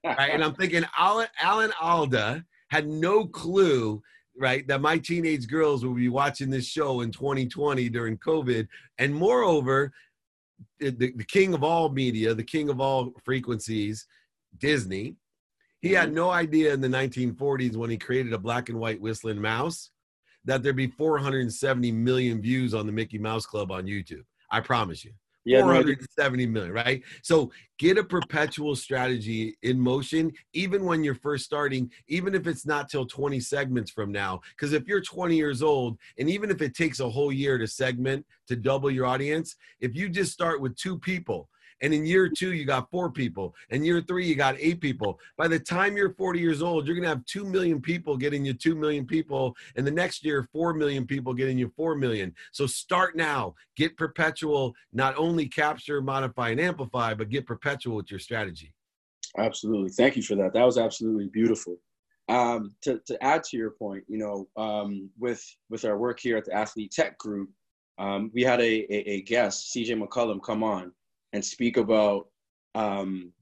And 0.04 0.44
I'm 0.44 0.54
thinking 0.54 0.84
Alan, 0.96 1.28
Alan 1.40 1.72
Alda 1.80 2.44
had 2.68 2.88
no 2.88 3.26
clue, 3.26 4.02
right, 4.38 4.66
that 4.68 4.80
my 4.80 4.98
teenage 4.98 5.46
girls 5.46 5.84
will 5.84 5.94
be 5.94 6.08
watching 6.08 6.50
this 6.50 6.66
show 6.66 7.00
in 7.00 7.10
2020 7.10 7.88
during 7.88 8.18
COVID. 8.18 8.66
And 8.98 9.14
moreover, 9.14 9.92
the, 10.80 10.90
the 10.90 11.24
king 11.24 11.54
of 11.54 11.62
all 11.62 11.88
media, 11.88 12.34
the 12.34 12.44
king 12.44 12.68
of 12.68 12.80
all 12.80 13.12
frequencies, 13.24 14.06
Disney, 14.58 15.16
he 15.84 15.92
had 15.92 16.06
mm-hmm. 16.06 16.16
no 16.16 16.30
idea 16.30 16.72
in 16.72 16.80
the 16.80 16.88
1940s 16.88 17.76
when 17.76 17.90
he 17.90 17.98
created 17.98 18.32
a 18.32 18.38
black 18.38 18.70
and 18.70 18.80
white 18.80 18.98
whistling 19.02 19.38
mouse 19.38 19.90
that 20.46 20.62
there'd 20.62 20.74
be 20.74 20.86
470 20.86 21.92
million 21.92 22.40
views 22.40 22.72
on 22.72 22.86
the 22.86 22.92
Mickey 22.92 23.18
Mouse 23.18 23.44
Club 23.44 23.70
on 23.70 23.84
YouTube. 23.84 24.24
I 24.50 24.60
promise 24.60 25.04
you. 25.04 25.12
Yeah, 25.44 25.60
470 25.60 26.46
million, 26.46 26.72
right? 26.72 27.02
So 27.22 27.52
get 27.78 27.98
a 27.98 28.04
perpetual 28.04 28.74
strategy 28.76 29.58
in 29.62 29.78
motion, 29.78 30.32
even 30.54 30.86
when 30.86 31.04
you're 31.04 31.14
first 31.14 31.44
starting, 31.44 31.90
even 32.08 32.34
if 32.34 32.46
it's 32.46 32.64
not 32.64 32.88
till 32.88 33.04
20 33.04 33.38
segments 33.40 33.90
from 33.90 34.10
now. 34.10 34.40
Because 34.56 34.72
if 34.72 34.88
you're 34.88 35.02
20 35.02 35.36
years 35.36 35.62
old, 35.62 35.98
and 36.18 36.30
even 36.30 36.50
if 36.50 36.62
it 36.62 36.74
takes 36.74 37.00
a 37.00 37.10
whole 37.10 37.30
year 37.30 37.58
to 37.58 37.66
segment 37.66 38.24
to 38.48 38.56
double 38.56 38.90
your 38.90 39.04
audience, 39.04 39.56
if 39.80 39.94
you 39.94 40.08
just 40.08 40.32
start 40.32 40.62
with 40.62 40.74
two 40.76 40.98
people 40.98 41.50
and 41.84 41.92
in 41.92 42.06
year 42.06 42.30
two, 42.30 42.54
you 42.54 42.64
got 42.64 42.90
four 42.90 43.10
people. 43.10 43.54
And 43.68 43.84
year 43.84 44.00
three, 44.00 44.26
you 44.26 44.34
got 44.34 44.56
eight 44.58 44.80
people. 44.80 45.20
By 45.36 45.48
the 45.48 45.58
time 45.58 45.98
you're 45.98 46.14
40 46.14 46.40
years 46.40 46.62
old, 46.62 46.86
you're 46.86 46.96
going 46.96 47.02
to 47.02 47.10
have 47.10 47.26
2 47.26 47.44
million 47.44 47.78
people 47.78 48.16
getting 48.16 48.42
you 48.42 48.54
2 48.54 48.74
million 48.74 49.04
people. 49.04 49.54
And 49.76 49.86
the 49.86 49.90
next 49.90 50.24
year, 50.24 50.48
4 50.50 50.72
million 50.72 51.06
people 51.06 51.34
getting 51.34 51.58
you 51.58 51.70
4 51.76 51.94
million. 51.96 52.34
So 52.52 52.66
start 52.66 53.16
now. 53.16 53.54
Get 53.76 53.98
perpetual, 53.98 54.74
not 54.94 55.14
only 55.18 55.46
capture, 55.46 56.00
modify, 56.00 56.50
and 56.50 56.60
amplify, 56.60 57.12
but 57.12 57.28
get 57.28 57.44
perpetual 57.44 57.96
with 57.96 58.10
your 58.10 58.20
strategy. 58.20 58.72
Absolutely. 59.36 59.90
Thank 59.90 60.16
you 60.16 60.22
for 60.22 60.36
that. 60.36 60.54
That 60.54 60.64
was 60.64 60.78
absolutely 60.78 61.26
beautiful. 61.26 61.76
Um, 62.30 62.74
to, 62.80 62.98
to 63.08 63.22
add 63.22 63.44
to 63.44 63.58
your 63.58 63.72
point, 63.72 64.04
you 64.08 64.16
know, 64.16 64.48
um, 64.56 65.10
with 65.18 65.44
with 65.68 65.84
our 65.84 65.98
work 65.98 66.18
here 66.18 66.38
at 66.38 66.46
the 66.46 66.54
Athlete 66.54 66.92
Tech 66.92 67.18
Group, 67.18 67.50
um, 67.98 68.30
we 68.32 68.42
had 68.42 68.60
a, 68.60 68.90
a, 68.90 69.16
a 69.16 69.22
guest, 69.22 69.74
CJ 69.76 70.02
McCollum, 70.02 70.42
come 70.42 70.62
on, 70.62 70.90
and 71.34 71.44
speak 71.44 71.76
about 71.76 72.28
um, 72.74 73.32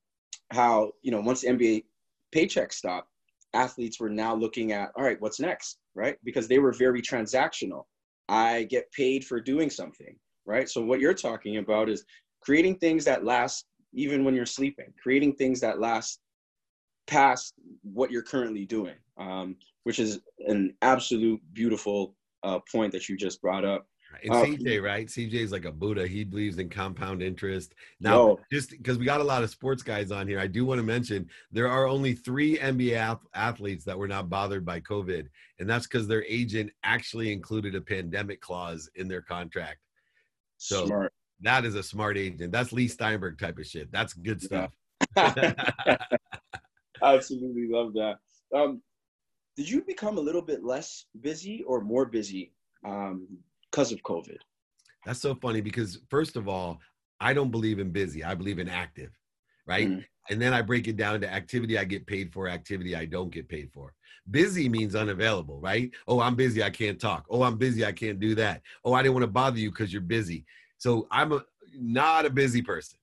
how 0.51 0.93
you 1.03 1.13
know 1.13 1.21
once 1.21 1.43
the 1.43 1.49
NBA 1.49 1.85
paycheck 2.33 2.73
stopped, 2.73 3.09
athletes 3.55 4.01
were 4.01 4.11
now 4.11 4.35
looking 4.35 4.73
at 4.73 4.91
all 4.97 5.05
right, 5.05 5.21
what's 5.21 5.39
next, 5.39 5.79
right? 5.95 6.17
Because 6.25 6.49
they 6.49 6.59
were 6.59 6.73
very 6.73 7.01
transactional. 7.01 7.85
I 8.29 8.65
get 8.65 8.91
paid 8.93 9.25
for 9.25 9.41
doing 9.41 9.71
something, 9.71 10.17
right? 10.47 10.69
So 10.69 10.81
what 10.81 11.01
you're 11.01 11.15
talking 11.15 11.59
about 11.59 11.89
is 11.89 12.05
creating 12.41 12.79
things 12.79 13.05
that 13.05 13.25
last 13.25 13.67
even 13.93 14.25
when 14.25 14.35
you're 14.35 14.47
sleeping, 14.47 14.93
creating 15.01 15.35
things 15.35 15.61
that 15.61 15.79
last 15.79 16.21
past 17.07 17.53
what 17.83 18.11
you're 18.11 18.23
currently 18.23 18.65
doing, 18.65 18.97
um, 19.19 19.57
which 19.85 19.99
is 19.99 20.21
an 20.49 20.75
absolute 20.81 21.41
beautiful 21.53 22.15
uh, 22.43 22.59
point 22.71 22.91
that 22.93 23.09
you 23.09 23.19
just 23.19 23.43
brought 23.43 23.67
up. 23.67 23.87
And 24.23 24.33
uh, 24.33 24.45
CJ, 24.45 24.83
right? 24.83 25.07
CJ 25.07 25.35
is 25.35 25.53
like 25.53 25.65
a 25.65 25.73
Buddha. 25.73 26.07
He 26.07 26.25
believes 26.25 26.59
in 26.59 26.69
compound 26.69 27.23
interest. 27.23 27.75
Now, 28.01 28.15
yo. 28.15 28.41
just 28.51 28.71
because 28.71 28.99
we 28.99 29.05
got 29.05 29.21
a 29.21 29.25
lot 29.25 29.43
of 29.43 29.51
sports 29.51 29.83
guys 29.83 30.11
on 30.11 30.29
here, 30.29 30.41
I 30.41 30.47
do 30.47 30.65
want 30.65 30.79
to 30.79 30.83
mention 30.85 31.29
there 31.51 31.69
are 31.69 31.87
only 31.87 32.15
three 32.15 32.59
NBA 32.59 33.19
athletes 33.35 33.85
that 33.85 33.99
were 33.99 34.09
not 34.09 34.29
bothered 34.29 34.65
by 34.65 34.81
COVID, 34.81 35.29
and 35.59 35.69
that's 35.69 35.87
because 35.87 36.07
their 36.07 36.25
agent 36.25 36.71
actually 36.85 37.33
included 37.33 37.75
a 37.75 37.81
pandemic 37.81 38.41
clause 38.41 38.91
in 38.95 39.09
their 39.09 39.23
contract. 39.23 39.79
So 40.59 40.87
smart. 40.87 41.13
that 41.41 41.65
is 41.65 41.75
a 41.75 41.83
smart 41.83 42.17
agent. 42.17 42.53
That's 42.53 42.73
Leigh 42.73 42.89
Steinberg 42.89 43.39
type 43.39 43.59
of 43.59 43.67
shit. 43.67 43.91
That's 43.91 44.13
good 44.13 44.41
stuff. 44.41 44.71
Absolutely 47.03 47.69
love 47.69 47.95
that. 47.95 48.19
Um, 48.55 48.81
did 49.57 49.69
you 49.69 49.83
become 49.83 50.19
a 50.19 50.21
little 50.21 50.43
bit 50.43 50.65
less 50.65 51.07
busy 51.21 51.63
or 51.67 51.81
more 51.81 52.07
busy 52.07 52.53
um, 52.85 53.27
because 53.73 53.91
of 53.91 54.03
COVID? 54.03 54.37
That's 55.05 55.21
so 55.21 55.35
funny 55.35 55.61
because 55.61 55.99
first 56.09 56.37
of 56.37 56.47
all, 56.47 56.79
I 57.21 57.33
don't 57.33 57.51
believe 57.51 57.79
in 57.79 57.91
busy. 57.91 58.23
I 58.23 58.35
believe 58.35 58.59
in 58.59 58.69
active, 58.69 59.11
right? 59.67 59.89
Mm. 59.89 60.05
And 60.31 60.41
then 60.41 60.55
I 60.55 60.63
break 60.63 60.87
it 60.87 60.97
down 60.97 61.21
to 61.21 61.33
activity 61.33 61.79
I 61.79 61.85
get 61.85 62.07
paid 62.07 62.33
for, 62.33 62.49
activity 62.49 62.95
I 62.95 63.07
don't 63.07 63.31
get 63.31 63.49
paid 63.49 63.71
for. 63.73 63.95
Busy 64.31 64.69
means 64.69 64.95
unavailable, 64.95 65.59
right? 65.61 65.91
Oh, 66.07 66.21
I'm 66.21 66.37
busy, 66.37 66.63
I 66.63 66.71
can't 66.71 67.01
talk. 67.01 67.27
Oh, 67.29 67.43
I'm 67.43 67.57
busy, 67.57 67.85
I 67.85 67.91
can't 67.91 68.21
do 68.21 68.37
that. 68.37 68.63
Oh, 68.85 68.93
I 68.93 69.03
didn't 69.03 69.15
want 69.15 69.25
to 69.25 69.29
bother 69.29 69.59
you 69.59 69.71
because 69.71 69.93
you're 69.93 70.03
busy. 70.03 70.45
So 70.79 71.09
I'm 71.11 71.33
a, 71.33 71.45
not 71.75 72.27
a 72.27 72.31
busy 72.31 72.63
person 72.63 72.99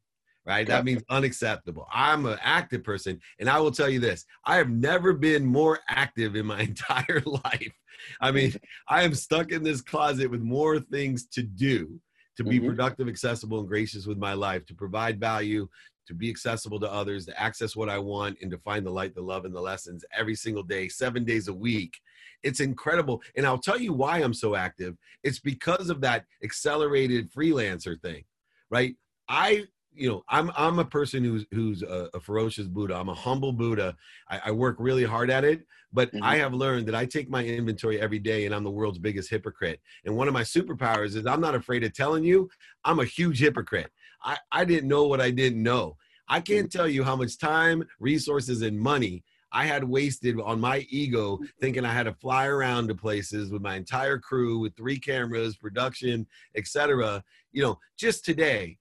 right? 0.46 0.66
That 0.68 0.84
means 0.84 1.04
unacceptable. 1.10 1.88
I'm 1.94 2.26
an 2.26 2.40
active 2.42 2.84
person, 2.84 3.20
and 3.40 3.48
I 3.48 3.60
will 3.60 3.72
tell 3.72 3.88
you 3.88 4.00
this: 4.00 4.26
I 4.46 4.56
have 4.56 4.70
never 4.70 5.14
been 5.14 5.46
more 5.46 5.80
active 5.88 6.36
in 6.36 6.46
my 6.48 6.62
entire 6.72 7.22
life. 7.26 7.74
I 8.22 8.32
mean, 8.32 8.54
I 8.88 9.04
am 9.04 9.14
stuck 9.14 9.52
in 9.52 9.64
this 9.64 9.82
closet 9.82 10.30
with 10.30 10.42
more 10.42 10.80
things 10.80 11.26
to 11.28 11.44
do 11.44 12.00
to 12.38 12.44
be 12.46 12.58
mm-hmm. 12.58 12.70
productive, 12.70 13.10
accessible, 13.10 13.60
and 13.60 13.68
gracious 13.68 14.06
with 14.06 14.18
my 14.18 14.32
life, 14.32 14.66
to 14.66 14.74
provide 14.74 15.20
value, 15.20 15.68
to 16.08 16.14
be 16.14 16.30
accessible 16.30 16.80
to 16.80 16.90
others, 16.90 17.26
to 17.26 17.38
access 17.40 17.76
what 17.76 17.90
I 17.90 17.98
want, 17.98 18.38
and 18.42 18.50
to 18.52 18.58
find 18.60 18.86
the 18.86 18.92
light, 18.92 19.14
the 19.14 19.22
love, 19.22 19.44
and 19.44 19.54
the 19.54 19.60
lessons 19.60 20.06
every 20.18 20.36
single 20.36 20.64
day, 20.64 20.88
seven 20.88 21.26
days 21.26 21.50
a 21.50 21.54
week. 21.54 22.00
It's 22.42 22.62
incredible. 22.62 23.22
And 23.36 23.46
I'll 23.46 23.58
tell 23.58 23.78
you 23.78 23.92
why 23.92 24.20
I'm 24.20 24.34
so 24.34 24.56
active. 24.56 24.96
It's 25.24 25.40
because 25.40 25.90
of 25.90 26.00
that 26.02 26.26
accelerated 26.42 27.30
freelancer 27.32 28.02
thing, 28.02 28.24
right? 28.72 28.96
I 29.28 29.66
you 29.94 30.10
know 30.10 30.24
i'm 30.30 30.52
i'm 30.56 30.80
a 30.80 30.86
person 30.86 31.24
who's 31.24 31.46
who's 31.52 31.82
a, 31.84 32.10
a 32.14 32.20
ferocious 32.20 32.68
buddha. 32.68 32.96
I'm 32.96 33.10
a 33.10 33.14
humble 33.14 33.52
buddha. 33.52 33.96
I, 34.30 34.42
I 34.46 34.52
work 34.52 34.78
really 34.80 35.04
hard 35.04 35.30
at 35.30 35.44
it 35.44 35.66
but 35.92 36.12
mm-hmm. 36.12 36.24
i 36.24 36.38
have 36.38 36.54
learned 36.54 36.88
that 36.88 36.96
i 36.96 37.06
take 37.06 37.30
my 37.30 37.44
inventory 37.44 38.00
every 38.00 38.20
day 38.20 38.46
and 38.46 38.54
i'm 38.54 38.64
the 38.64 38.72
world's 38.72 39.00
biggest 39.00 39.30
hypocrite. 39.30 39.80
And 40.06 40.16
one 40.16 40.28
of 40.28 40.34
my 40.34 40.44
superpowers 40.44 41.16
is 41.16 41.26
i'm 41.26 41.42
not 41.42 41.56
afraid 41.56 41.84
of 41.84 41.94
telling 41.94 42.24
you 42.24 42.50
i'm 42.86 43.00
a 43.00 43.06
huge 43.06 43.40
hypocrite. 43.40 43.92
I 44.24 44.38
i 44.52 44.66
didn't 44.66 44.90
know 44.90 45.06
what 45.08 45.22
i 45.22 45.32
didn't 45.32 45.62
know. 45.62 45.98
I 46.32 46.42
can't 46.42 46.72
tell 46.72 46.88
you 46.88 47.04
how 47.04 47.16
much 47.16 47.40
time 47.40 47.84
resources 48.00 48.62
and 48.62 48.80
money 48.80 49.24
I 49.52 49.66
had 49.66 49.84
wasted 49.84 50.40
on 50.40 50.60
my 50.60 50.86
ego 50.90 51.40
thinking 51.60 51.86
I 51.86 51.94
had 51.94 52.04
to 52.04 52.14
fly 52.14 52.46
around 52.46 52.88
to 52.88 52.96
places 52.96 53.52
with 53.52 53.62
my 53.62 53.76
entire 53.76 54.20
crew 54.20 54.60
with 54.60 54.76
three 54.76 55.00
cameras, 55.00 55.56
production, 55.56 56.28
etc. 56.56 57.24
You 57.52 57.64
know, 57.64 57.80
just 57.98 58.24
today, 58.26 58.78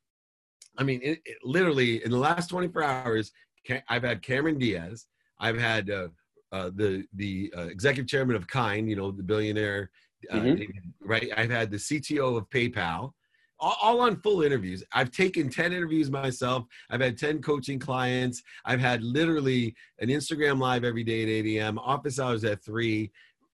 I 0.79 0.85
mean, 0.85 1.01
it, 1.03 1.21
it, 1.25 1.39
literally 1.43 2.05
in 2.05 2.11
the 2.11 2.17
last 2.17 2.49
24 2.49 2.83
hours, 2.83 3.33
I've 3.89 4.05
had 4.05 4.23
Cameron 4.23 4.59
Diaz, 4.59 5.07
I've 5.41 5.59
had 5.59 5.91
uh, 5.91 6.09
uh, 6.53 6.71
the 6.75 7.05
the 7.15 7.53
uh, 7.57 7.67
executive 7.67 8.09
chairman 8.09 8.37
of 8.37 8.47
Kind, 8.47 8.89
you 8.89 8.97
know, 8.97 9.11
the 9.11 9.23
billionaire, 9.23 9.91
uh, 10.31 10.37
mm-hmm. 10.37 10.63
right? 11.01 11.29
I've 11.37 11.51
had 11.51 11.71
the 11.71 11.77
CTO 11.77 12.39
of 12.39 12.49
PayPal, 12.49 13.13
all, 13.61 13.77
all, 13.83 14.01
on 14.01 14.21
full 14.21 14.43
interviews. 14.43 14.83
I've 14.93 15.11
taken 15.11 15.51
10 15.51 15.73
interviews 15.73 16.11
myself. 16.11 16.65
I've 16.91 17.01
had 17.01 17.19
10 17.19 17.43
coaching 17.43 17.79
clients. 17.79 18.43
I've 18.65 18.81
had 18.81 19.03
literally 19.03 19.75
an 19.99 20.09
Instagram 20.09 20.61
live 20.61 20.85
every 20.85 21.05
day 21.05 21.23
at 21.25 21.29
8 21.29 21.59
a.m. 21.59 21.79
Office 21.79 22.19
hours 22.19 22.45
at 22.45 22.65
three. 22.65 23.11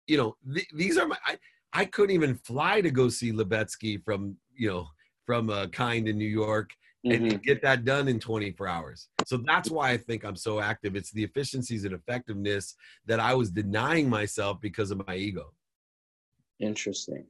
You 0.06 0.18
know, 0.18 0.36
th- 0.52 0.68
these 0.74 0.98
are 0.98 1.06
my. 1.06 1.16
I, 1.26 1.38
I 1.72 1.84
couldn't 1.86 2.14
even 2.14 2.36
fly 2.36 2.80
to 2.80 2.90
go 2.90 3.08
see 3.08 3.32
Lubetzky 3.32 4.02
from 4.04 4.36
you 4.54 4.68
know 4.68 4.86
from 5.26 5.50
uh, 5.50 5.66
Kind 5.68 6.06
in 6.06 6.18
New 6.18 6.28
York 6.28 6.70
mm-hmm. 7.04 7.24
and 7.26 7.42
get 7.42 7.62
that 7.62 7.84
done 7.84 8.08
in 8.08 8.18
24 8.18 8.66
hours. 8.66 9.08
So 9.26 9.36
that's 9.38 9.70
why 9.70 9.90
I 9.90 9.96
think 9.96 10.24
I'm 10.24 10.36
so 10.36 10.60
active. 10.60 10.96
It's 10.96 11.10
the 11.10 11.24
efficiencies 11.24 11.84
and 11.84 11.94
effectiveness 11.94 12.74
that 13.06 13.20
I 13.20 13.34
was 13.34 13.50
denying 13.50 14.08
myself 14.08 14.60
because 14.60 14.90
of 14.90 15.06
my 15.06 15.16
ego. 15.16 15.52
Interesting. 16.60 17.24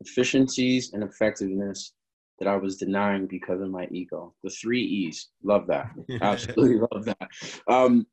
Efficiencies 0.00 0.92
and 0.92 1.02
effectiveness 1.02 1.92
that 2.38 2.48
I 2.48 2.56
was 2.56 2.76
denying 2.76 3.26
because 3.26 3.60
of 3.60 3.70
my 3.70 3.86
ego. 3.90 4.34
The 4.42 4.50
three 4.50 4.82
E's. 4.82 5.28
Love 5.42 5.66
that. 5.66 5.90
Absolutely 6.22 6.86
love 6.90 7.04
that. 7.04 7.28
Um, 7.68 8.06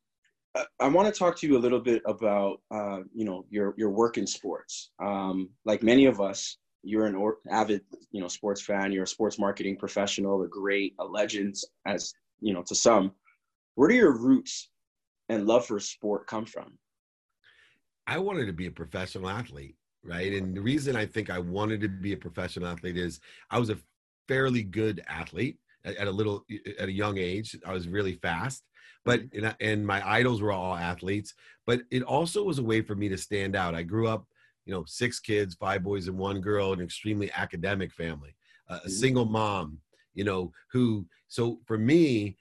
I 0.79 0.87
want 0.87 1.13
to 1.13 1.17
talk 1.17 1.37
to 1.37 1.47
you 1.47 1.57
a 1.57 1.59
little 1.59 1.79
bit 1.79 2.01
about, 2.05 2.61
uh, 2.71 2.99
you 3.13 3.25
know, 3.25 3.45
your 3.49 3.73
your 3.77 3.89
work 3.89 4.17
in 4.17 4.27
sports. 4.27 4.91
Um, 5.01 5.49
like 5.65 5.83
many 5.83 6.05
of 6.05 6.19
us, 6.19 6.57
you're 6.87 7.05
an 7.05 7.15
or- 7.15 7.39
avid 7.49 7.81
you 8.11 8.21
know 8.21 8.27
sports 8.27 8.61
fan 8.61 8.91
you're 8.91 9.03
a 9.03 9.07
sports 9.07 9.37
marketing 9.37 9.75
professional 9.75 10.41
a 10.43 10.47
great 10.47 10.93
a 10.99 11.05
legend 11.05 11.55
as 11.85 12.13
you 12.39 12.53
know 12.53 12.63
to 12.63 12.75
some. 12.75 13.11
Where 13.75 13.89
do 13.89 13.95
your 13.95 14.17
roots 14.17 14.69
and 15.29 15.45
love 15.45 15.67
for 15.67 15.79
sport 15.79 16.25
come 16.25 16.45
from? 16.45 16.77
I 18.07 18.17
wanted 18.17 18.45
to 18.47 18.53
be 18.53 18.67
a 18.67 18.71
professional 18.71 19.29
athlete 19.29 19.75
right? 20.03 20.33
And 20.33 20.55
the 20.55 20.61
reason 20.61 20.95
i 20.95 21.05
think 21.05 21.29
i 21.29 21.39
wanted 21.39 21.81
to 21.81 21.89
be 21.89 22.13
a 22.13 22.17
professional 22.17 22.69
athlete 22.69 22.97
is 22.97 23.19
i 23.51 23.59
was 23.59 23.69
a 23.69 23.77
fairly 24.27 24.63
good 24.63 25.01
athlete 25.07 25.57
at, 25.85 26.07
a 26.07 26.11
little 26.11 26.45
at 26.79 26.89
a 26.89 26.91
young 26.91 27.17
age. 27.17 27.57
I 27.65 27.73
was 27.73 27.87
really 27.87 28.13
fast 28.13 28.63
but 29.05 29.21
mm-hmm. 29.29 29.47
and 29.61 29.85
my 29.85 30.07
idols 30.07 30.41
were 30.41 30.51
all 30.51 30.75
athletes 30.75 31.33
but 31.65 31.81
it 31.91 32.03
also 32.03 32.43
was 32.43 32.59
a 32.59 32.63
way 32.63 32.81
for 32.81 32.95
me 32.95 33.09
to 33.09 33.17
stand 33.17 33.55
out. 33.55 33.75
I 33.75 33.83
grew 33.83 34.07
up 34.07 34.25
you 34.67 34.73
know, 34.73 34.83
six 34.85 35.19
kids, 35.19 35.55
five 35.55 35.81
boys 35.81 36.07
and 36.09 36.17
one 36.17 36.41
girl, 36.41 36.73
an 36.73 36.81
extremely 36.81 37.31
academic 37.31 37.93
family, 37.93 38.35
uh, 38.69 38.75
a 38.75 38.77
mm-hmm. 38.79 38.89
single 38.89 39.25
mom, 39.25 39.79
you 40.13 40.25
know, 40.25 40.51
who, 40.73 41.05
so 41.29 41.59
for 41.65 41.77
me, 41.77 42.35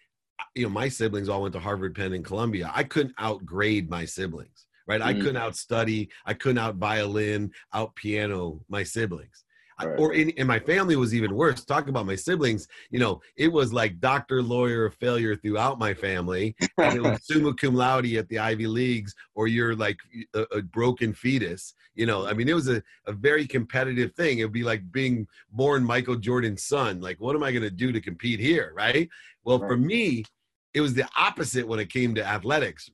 you 0.56 0.64
know, 0.64 0.68
my 0.68 0.88
siblings 0.88 1.28
all 1.28 1.42
went 1.42 1.54
to 1.54 1.60
Harvard, 1.60 1.94
Penn, 1.94 2.12
and 2.12 2.24
Columbia. 2.24 2.70
I 2.74 2.82
couldn't 2.82 3.14
outgrade 3.18 3.88
my 3.88 4.04
siblings, 4.04 4.66
right? 4.88 5.00
Mm-hmm. 5.00 5.08
I 5.08 5.22
couldn't 5.22 5.36
outstudy, 5.36 6.08
I 6.26 6.34
couldn't 6.34 6.58
out 6.58 6.74
violin, 6.74 7.52
out 7.72 7.94
piano 7.94 8.60
my 8.68 8.82
siblings. 8.82 9.44
Right. 9.82 9.98
or 9.98 10.14
in, 10.14 10.30
in 10.30 10.46
my 10.46 10.58
family 10.58 10.96
was 10.96 11.14
even 11.14 11.34
worse. 11.34 11.64
Talking 11.64 11.90
about 11.90 12.06
my 12.06 12.14
siblings, 12.14 12.68
you 12.90 12.98
know, 12.98 13.20
it 13.36 13.52
was 13.52 13.72
like 13.72 14.00
doctor, 14.00 14.42
lawyer, 14.42 14.90
failure 14.90 15.36
throughout 15.36 15.78
my 15.78 15.92
family. 15.92 16.54
And 16.78 16.96
it 16.96 17.02
was 17.02 17.20
summa 17.26 17.54
cum 17.54 17.74
laude 17.74 18.06
at 18.14 18.28
the 18.28 18.38
Ivy 18.38 18.66
Leagues, 18.66 19.14
or 19.34 19.48
you're 19.48 19.74
like 19.74 19.98
a, 20.34 20.42
a 20.52 20.62
broken 20.62 21.12
fetus. 21.12 21.74
You 21.94 22.06
know, 22.06 22.26
I 22.26 22.32
mean, 22.32 22.48
it 22.48 22.54
was 22.54 22.68
a, 22.68 22.82
a 23.06 23.12
very 23.12 23.46
competitive 23.46 24.14
thing. 24.14 24.38
It'd 24.38 24.52
be 24.52 24.64
like 24.64 24.90
being 24.92 25.26
born 25.50 25.84
Michael 25.84 26.16
Jordan's 26.16 26.64
son. 26.64 27.00
Like, 27.00 27.20
what 27.20 27.36
am 27.36 27.42
I 27.42 27.52
going 27.52 27.62
to 27.62 27.70
do 27.70 27.92
to 27.92 28.00
compete 28.00 28.40
here? 28.40 28.72
Right. 28.74 29.08
Well, 29.44 29.58
right. 29.58 29.68
for 29.68 29.76
me, 29.76 30.24
it 30.74 30.80
was 30.82 30.94
the 30.94 31.08
opposite 31.16 31.66
when 31.66 31.80
it 31.80 31.90
came 31.90 32.14
to 32.14 32.26
athletics 32.26 32.90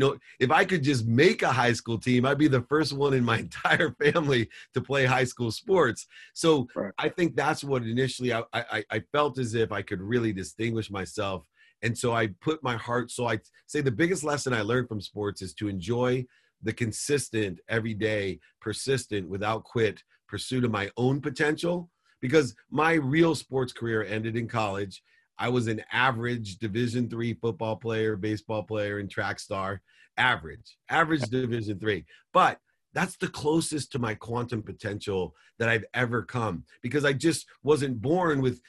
know, 0.00 0.16
if 0.40 0.50
I 0.50 0.64
could 0.64 0.82
just 0.82 1.06
make 1.06 1.42
a 1.42 1.52
high 1.52 1.72
school 1.72 1.98
team, 1.98 2.26
I'd 2.26 2.38
be 2.38 2.48
the 2.48 2.62
first 2.62 2.92
one 2.92 3.14
in 3.14 3.24
my 3.24 3.38
entire 3.46 3.94
family 4.02 4.48
to 4.74 4.80
play 4.80 5.04
high 5.04 5.24
school 5.24 5.52
sports. 5.52 6.06
So 6.34 6.66
right. 6.74 6.92
I 6.98 7.08
think 7.08 7.36
that's 7.36 7.62
what 7.62 7.84
initially 7.84 8.32
I, 8.32 8.42
I, 8.52 8.84
I 8.90 9.00
felt 9.12 9.38
as 9.38 9.54
if 9.54 9.70
I 9.70 9.82
could 9.82 10.00
really 10.00 10.32
distinguish 10.32 10.90
myself. 10.90 11.44
And 11.82 11.96
so 11.96 12.12
I 12.12 12.28
put 12.40 12.62
my 12.62 12.76
heart. 12.76 13.10
So 13.10 13.28
I 13.28 13.38
say 13.66 13.80
the 13.80 13.90
biggest 13.90 14.24
lesson 14.24 14.52
I 14.52 14.62
learned 14.62 14.88
from 14.88 15.00
sports 15.00 15.40
is 15.40 15.54
to 15.54 15.68
enjoy 15.68 16.26
the 16.62 16.72
consistent, 16.72 17.60
everyday, 17.68 18.40
persistent, 18.60 19.28
without 19.28 19.64
quit 19.64 20.02
pursuit 20.28 20.64
of 20.64 20.70
my 20.70 20.90
own 20.96 21.20
potential. 21.20 21.90
Because 22.20 22.54
my 22.70 22.94
real 22.94 23.34
sports 23.34 23.72
career 23.72 24.04
ended 24.04 24.36
in 24.36 24.46
college 24.46 25.02
I 25.40 25.48
was 25.48 25.66
an 25.66 25.82
average 25.90 26.58
Division 26.58 27.08
three 27.08 27.34
football 27.34 27.76
player, 27.76 28.14
baseball 28.14 28.62
player, 28.62 28.98
and 28.98 29.10
track 29.10 29.40
star. 29.40 29.80
Average, 30.18 30.76
average 30.90 31.22
Division 31.22 31.80
three. 31.80 32.04
But 32.32 32.58
that's 32.92 33.16
the 33.16 33.28
closest 33.28 33.92
to 33.92 33.98
my 33.98 34.14
quantum 34.14 34.62
potential 34.62 35.34
that 35.58 35.68
I've 35.68 35.84
ever 35.94 36.22
come 36.22 36.64
because 36.82 37.04
I 37.04 37.12
just 37.12 37.46
wasn't 37.62 38.02
born 38.02 38.42
with 38.42 38.60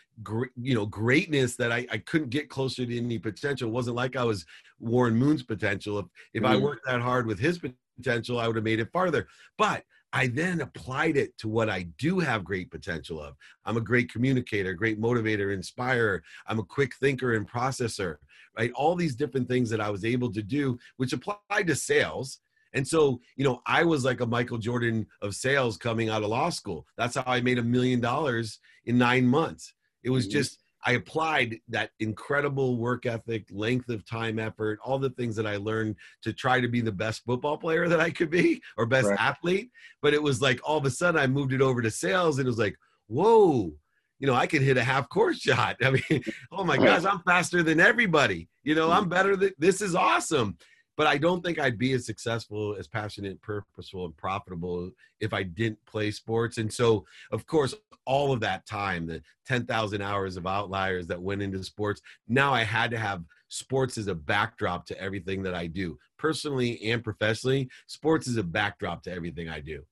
you 0.56 0.76
know 0.76 0.86
greatness 0.86 1.56
that 1.58 1.72
I, 1.72 1.88
I 1.92 1.98
couldn't 1.98 2.30
get 2.30 2.50
closer 2.50 2.86
to 2.86 2.98
any 2.98 3.20
potential. 3.20 3.68
It 3.68 3.74
wasn't 3.74 3.98
like 3.98 4.16
I 4.16 4.24
was 4.24 4.46
Warren 4.80 5.16
Moon's 5.16 5.44
potential. 5.44 6.00
If 6.00 6.06
if 6.34 6.44
mm-hmm. 6.44 6.54
I 6.54 6.58
worked 6.58 6.86
that 6.86 7.02
hard 7.02 7.28
with 7.28 7.40
his 7.40 7.60
potential, 7.96 8.40
I 8.40 8.48
would 8.48 8.56
have 8.56 8.66
made 8.66 8.80
it 8.80 8.92
farther. 8.92 9.28
But 9.58 9.84
I 10.14 10.28
then 10.28 10.62
applied 10.62 11.16
it 11.16 11.38
to 11.38 11.48
what 11.48 11.70
I 11.70 11.84
do 11.98 12.20
have 12.20 12.44
great 12.44 12.70
potential 12.70 13.22
of. 13.22 13.36
I'm 13.66 13.78
a 13.78 13.82
great 13.82 14.12
communicator, 14.12 14.74
great 14.74 15.00
motivator, 15.00 15.54
inspirer. 15.54 16.22
I'm 16.48 16.60
a 16.60 16.64
quick 16.64 16.96
thinker 16.96 17.36
and 17.36 17.50
processor, 17.50 18.18
right? 18.58 18.72
All 18.74 18.96
these 18.96 19.16
different 19.16 19.48
things 19.48 19.70
that 19.70 19.80
I 19.80 19.90
was 19.90 20.04
able 20.04 20.32
to 20.34 20.44
do, 20.44 20.78
which 20.98 21.14
applied 21.14 21.68
to 21.68 21.76
sales. 21.76 22.40
And 22.74 22.86
so, 22.86 23.22
you 23.38 23.46
know, 23.46 23.62
I 23.66 23.84
was 23.84 24.04
like 24.04 24.20
a 24.22 24.26
Michael 24.26 24.58
Jordan 24.58 25.08
of 25.22 25.36
sales 25.36 25.78
coming 25.78 26.10
out 26.10 26.24
of 26.24 26.30
law 26.30 26.50
school. 26.50 26.86
That's 26.98 27.16
how 27.16 27.24
I 27.26 27.42
made 27.42 27.60
a 27.60 27.64
million 27.64 28.02
dollars 28.02 28.60
in 28.86 28.98
nine 28.98 29.26
months. 29.26 29.74
It 30.04 30.10
was 30.10 30.26
mm-hmm. 30.26 30.40
just 30.40 30.61
I 30.84 30.94
applied 30.94 31.60
that 31.70 31.92
incredible 32.00 32.78
work 32.78 33.06
ethic, 33.06 33.46
length 33.52 33.90
of 33.90 34.06
time 34.06 34.40
effort, 34.40 34.80
all 34.84 35.00
the 35.00 35.12
things 35.12 35.36
that 35.36 35.46
I 35.46 35.58
learned 35.58 35.96
to 36.24 36.34
try 36.34 36.60
to 36.60 36.68
be 36.68 36.82
the 36.82 36.92
best 36.92 37.24
football 37.26 37.58
player 37.58 37.88
that 37.88 38.00
I 38.00 38.10
could 38.10 38.30
be 38.30 38.62
or 38.78 38.86
best 38.86 39.10
right. 39.10 39.20
athlete. 39.20 39.72
But 40.02 40.14
it 40.14 40.22
was 40.22 40.42
like 40.42 40.60
all 40.64 40.78
of 40.78 40.86
a 40.86 40.90
sudden 40.90 41.20
I 41.20 41.28
moved 41.28 41.54
it 41.54 41.62
over 41.62 41.82
to 41.82 41.92
sales 41.92 42.40
and 42.40 42.48
it 42.48 42.50
was 42.50 42.60
like, 42.60 42.76
whoa, 43.08 43.74
you 44.20 44.28
know, 44.28 44.36
I 44.36 44.48
can 44.48 44.64
hit 44.64 44.78
a 44.78 44.84
half 44.84 45.10
court 45.10 45.36
shot. 45.38 45.78
I 45.84 45.92
mean, 45.92 46.24
oh 46.52 46.64
my 46.64 46.78
gosh, 46.78 47.06
I'm 47.06 47.22
faster 47.22 47.64
than 47.64 47.80
everybody. 47.80 48.50
You 48.64 48.76
know, 48.76 48.92
I'm 48.92 49.02
mm-hmm. 49.02 49.10
better 49.10 49.36
than 49.36 49.52
this 49.58 49.82
is 49.82 49.96
awesome 49.96 50.58
but 50.98 51.08
I 51.08 51.18
don't 51.18 51.44
think 51.44 51.60
I'd 51.60 51.78
be 51.78 51.94
as 51.94 52.06
successful, 52.06 52.76
as 52.78 52.88
passionate, 52.88 53.42
purposeful, 53.42 54.06
and 54.06 54.18
profitable 54.18 54.92
if 55.20 55.34
I 55.34 55.44
didn't 55.44 55.84
play 55.86 56.12
sports. 56.12 56.58
And 56.58 56.72
so, 56.72 57.06
of 57.32 57.46
course, 57.48 57.74
all 58.06 58.32
of 58.34 58.40
that 58.42 58.66
time, 58.66 59.06
the 59.06 59.22
10,000 59.46 60.02
hours 60.02 60.38
of 60.38 60.48
outliers 60.48 61.08
that 61.08 61.22
went 61.22 61.42
into 61.42 61.64
sports, 61.64 62.02
now 62.28 62.54
I 62.54 62.64
had 62.64 62.92
to 62.92 62.98
have 62.98 63.24
sports 63.48 63.98
as 63.98 64.08
a 64.08 64.16
backdrop 64.16 64.86
to 64.88 65.00
everything 65.00 65.44
that 65.44 65.54
I 65.54 65.68
do, 65.68 65.98
personally 66.18 66.82
and 66.92 67.04
professionally. 67.04 67.70
Sports 67.88 68.28
is 68.28 68.38
a 68.38 68.44
backdrop 68.44 69.04
to 69.04 69.12
everything 69.12 69.50
I 69.50 69.60
do. 69.60 69.84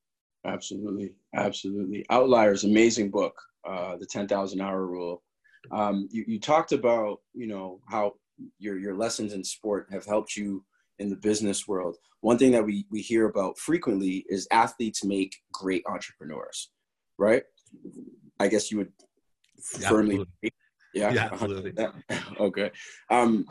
Absolutely. 0.45 1.13
Absolutely. 1.35 2.05
Outliers, 2.09 2.63
amazing 2.63 3.09
book, 3.11 3.35
uh, 3.67 3.97
The 3.97 4.05
10,000 4.05 4.61
Hour 4.61 4.85
Rule. 4.85 5.21
Um, 5.71 6.07
you, 6.11 6.23
you 6.27 6.39
talked 6.39 6.71
about, 6.71 7.19
you 7.33 7.47
know, 7.47 7.81
how 7.87 8.13
your, 8.57 8.79
your 8.79 8.95
lessons 8.95 9.33
in 9.33 9.43
sport 9.43 9.87
have 9.91 10.05
helped 10.05 10.37
you 10.37 10.63
in 10.99 11.09
the 11.09 11.15
business 11.15 11.67
world, 11.67 11.97
one 12.21 12.37
thing 12.37 12.51
that 12.51 12.65
we, 12.65 12.85
we 12.91 13.01
hear 13.01 13.27
about 13.27 13.57
frequently 13.57 14.25
is 14.29 14.47
athletes 14.51 15.03
make 15.03 15.35
great 15.51 15.83
entrepreneurs, 15.87 16.69
right? 17.17 17.43
I 18.39 18.47
guess 18.47 18.71
you 18.71 18.77
would 18.77 18.91
firmly, 19.61 20.25
yeah, 20.93 21.11
yeah 21.11 21.29
absolutely. 21.31 21.73
okay. 22.39 22.71
Um, 23.09 23.45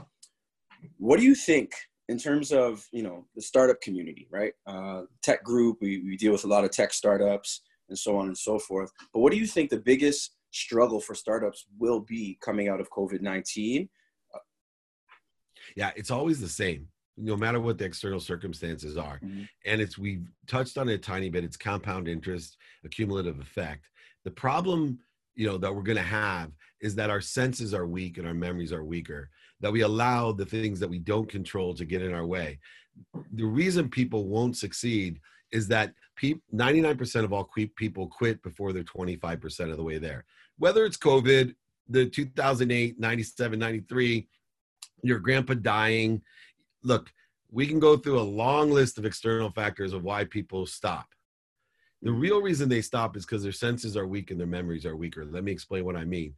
what 0.98 1.18
do 1.18 1.24
you 1.24 1.34
think 1.34 1.72
in 2.08 2.18
terms 2.18 2.52
of 2.52 2.86
you 2.92 3.02
know 3.02 3.26
the 3.34 3.42
startup 3.42 3.80
community, 3.80 4.28
right? 4.30 4.52
Uh, 4.66 5.02
tech 5.22 5.42
group, 5.42 5.78
we, 5.80 6.02
we 6.02 6.16
deal 6.16 6.32
with 6.32 6.44
a 6.44 6.48
lot 6.48 6.64
of 6.64 6.70
tech 6.70 6.92
startups 6.92 7.62
and 7.88 7.98
so 7.98 8.16
on 8.16 8.26
and 8.26 8.36
so 8.36 8.58
forth. 8.58 8.90
But 9.12 9.20
what 9.20 9.32
do 9.32 9.38
you 9.38 9.46
think 9.46 9.70
the 9.70 9.78
biggest 9.78 10.36
struggle 10.50 11.00
for 11.00 11.14
startups 11.14 11.66
will 11.78 12.00
be 12.00 12.38
coming 12.42 12.68
out 12.68 12.80
of 12.80 12.90
COVID 12.90 13.20
nineteen? 13.20 13.88
Yeah, 15.76 15.90
it's 15.96 16.10
always 16.10 16.40
the 16.40 16.48
same 16.48 16.88
no 17.18 17.36
matter 17.36 17.60
what 17.60 17.78
the 17.78 17.84
external 17.84 18.20
circumstances 18.20 18.96
are. 18.96 19.20
Mm-hmm. 19.24 19.42
And 19.66 19.80
it's 19.80 19.98
we've 19.98 20.26
touched 20.46 20.78
on 20.78 20.88
it 20.88 20.94
a 20.94 20.98
tiny 20.98 21.28
bit. 21.28 21.44
It's 21.44 21.56
compound 21.56 22.08
interest, 22.08 22.56
accumulative 22.84 23.40
effect. 23.40 23.88
The 24.24 24.30
problem, 24.30 24.98
you 25.34 25.46
know, 25.46 25.58
that 25.58 25.74
we're 25.74 25.82
going 25.82 25.96
to 25.96 26.02
have 26.02 26.52
is 26.80 26.94
that 26.94 27.10
our 27.10 27.20
senses 27.20 27.74
are 27.74 27.86
weak 27.86 28.18
and 28.18 28.26
our 28.26 28.34
memories 28.34 28.72
are 28.72 28.84
weaker. 28.84 29.30
That 29.60 29.72
we 29.72 29.80
allow 29.80 30.32
the 30.32 30.46
things 30.46 30.78
that 30.80 30.88
we 30.88 30.98
don't 30.98 31.28
control 31.28 31.74
to 31.74 31.84
get 31.84 32.02
in 32.02 32.14
our 32.14 32.26
way. 32.26 32.60
The 33.32 33.44
reason 33.44 33.88
people 33.88 34.26
won't 34.26 34.56
succeed 34.56 35.20
is 35.50 35.66
that 35.68 35.94
pe- 36.16 36.34
99% 36.54 37.24
of 37.24 37.32
all 37.32 37.48
people 37.76 38.06
quit 38.06 38.42
before 38.42 38.72
they're 38.72 38.84
25% 38.84 39.70
of 39.70 39.76
the 39.76 39.82
way 39.82 39.98
there. 39.98 40.24
Whether 40.58 40.84
it's 40.84 40.96
COVID, 40.96 41.54
the 41.88 42.06
2008, 42.06 43.00
97, 43.00 43.58
93, 43.58 44.28
your 45.02 45.18
grandpa 45.18 45.54
dying, 45.54 46.22
look, 46.82 47.12
we 47.50 47.66
can 47.66 47.80
go 47.80 47.96
through 47.96 48.20
a 48.20 48.22
long 48.22 48.70
list 48.70 48.98
of 48.98 49.04
external 49.04 49.50
factors 49.50 49.92
of 49.92 50.04
why 50.04 50.24
people 50.24 50.66
stop. 50.66 51.06
The 52.02 52.12
real 52.12 52.40
reason 52.40 52.68
they 52.68 52.82
stop 52.82 53.16
is 53.16 53.24
because 53.24 53.42
their 53.42 53.52
senses 53.52 53.96
are 53.96 54.06
weak 54.06 54.30
and 54.30 54.38
their 54.38 54.46
memories 54.46 54.86
are 54.86 54.96
weaker. 54.96 55.24
Let 55.24 55.44
me 55.44 55.52
explain 55.52 55.84
what 55.84 55.96
I 55.96 56.04
mean. 56.04 56.34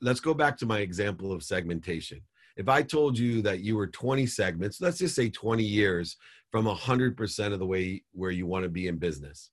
Let's 0.00 0.20
go 0.20 0.34
back 0.34 0.56
to 0.58 0.66
my 0.66 0.78
example 0.78 1.32
of 1.32 1.42
segmentation. 1.42 2.20
If 2.56 2.68
I 2.68 2.82
told 2.82 3.18
you 3.18 3.42
that 3.42 3.60
you 3.60 3.76
were 3.76 3.86
20 3.86 4.26
segments, 4.26 4.80
let's 4.80 4.98
just 4.98 5.14
say 5.14 5.30
20 5.30 5.62
years 5.62 6.16
from 6.50 6.66
100% 6.66 7.52
of 7.52 7.58
the 7.58 7.66
way 7.66 8.02
where 8.12 8.30
you 8.30 8.46
want 8.46 8.64
to 8.64 8.68
be 8.68 8.88
in 8.88 8.96
business, 8.96 9.50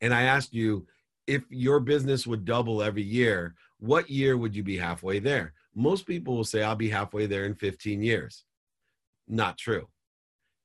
and 0.00 0.14
I 0.14 0.22
asked 0.22 0.54
you 0.54 0.86
if 1.26 1.42
your 1.50 1.80
business 1.80 2.26
would 2.26 2.44
double 2.44 2.82
every 2.82 3.02
year, 3.02 3.54
what 3.78 4.10
year 4.10 4.36
would 4.36 4.54
you 4.54 4.62
be 4.62 4.76
halfway 4.76 5.18
there? 5.18 5.52
Most 5.74 6.06
people 6.06 6.36
will 6.36 6.44
say, 6.44 6.62
I'll 6.62 6.74
be 6.74 6.88
halfway 6.88 7.26
there 7.26 7.44
in 7.44 7.54
15 7.54 8.02
years. 8.02 8.44
Not 9.30 9.56
true. 9.56 9.88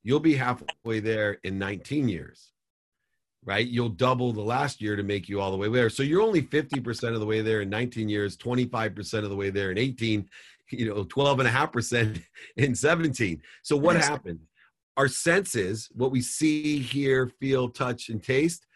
You'll 0.02 0.20
be 0.20 0.34
halfway 0.34 1.00
there 1.00 1.38
in 1.44 1.58
19 1.58 2.08
years, 2.08 2.52
right? 3.44 3.66
You'll 3.66 3.88
double 3.88 4.32
the 4.32 4.42
last 4.42 4.80
year 4.80 4.96
to 4.96 5.02
make 5.02 5.28
you 5.28 5.40
all 5.40 5.52
the 5.52 5.56
way 5.56 5.68
there. 5.68 5.88
So 5.88 6.02
you're 6.02 6.22
only 6.22 6.42
50% 6.42 7.14
of 7.14 7.20
the 7.20 7.26
way 7.26 7.40
there 7.42 7.60
in 7.60 7.70
19 7.70 8.08
years, 8.08 8.36
25% 8.36 9.24
of 9.24 9.30
the 9.30 9.36
way 9.36 9.50
there 9.50 9.70
in 9.70 9.78
18, 9.78 10.28
you 10.70 10.92
know, 10.92 11.04
12 11.04 11.40
and 11.40 11.48
a 11.48 11.50
half 11.50 11.72
percent 11.72 12.20
in 12.56 12.74
17. 12.74 13.40
So 13.62 13.76
what 13.76 13.96
happened? 13.96 14.40
Our 14.96 15.08
senses, 15.08 15.88
what 15.92 16.10
we 16.10 16.20
see, 16.20 16.78
hear, 16.78 17.30
feel, 17.38 17.68
touch, 17.68 18.08
and 18.08 18.22
taste, 18.22 18.66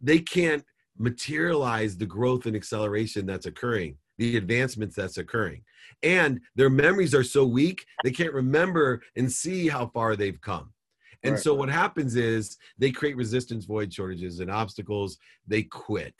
they 0.00 0.18
can't 0.18 0.64
materialize 0.96 1.96
the 1.96 2.06
growth 2.06 2.46
and 2.46 2.56
acceleration 2.56 3.26
that's 3.26 3.46
occurring 3.46 3.96
the 4.18 4.36
advancements 4.36 4.96
that's 4.96 5.18
occurring. 5.18 5.62
And 6.02 6.40
their 6.54 6.70
memories 6.70 7.14
are 7.14 7.24
so 7.24 7.44
weak, 7.44 7.86
they 8.04 8.10
can't 8.10 8.32
remember 8.32 9.02
and 9.16 9.30
see 9.30 9.68
how 9.68 9.86
far 9.86 10.16
they've 10.16 10.40
come. 10.40 10.72
And 11.22 11.34
right. 11.34 11.42
so 11.42 11.54
what 11.54 11.68
happens 11.68 12.14
is 12.14 12.58
they 12.78 12.90
create 12.90 13.16
resistance 13.16 13.64
void 13.64 13.92
shortages 13.92 14.40
and 14.40 14.50
obstacles. 14.50 15.18
They 15.46 15.62
quit. 15.62 16.14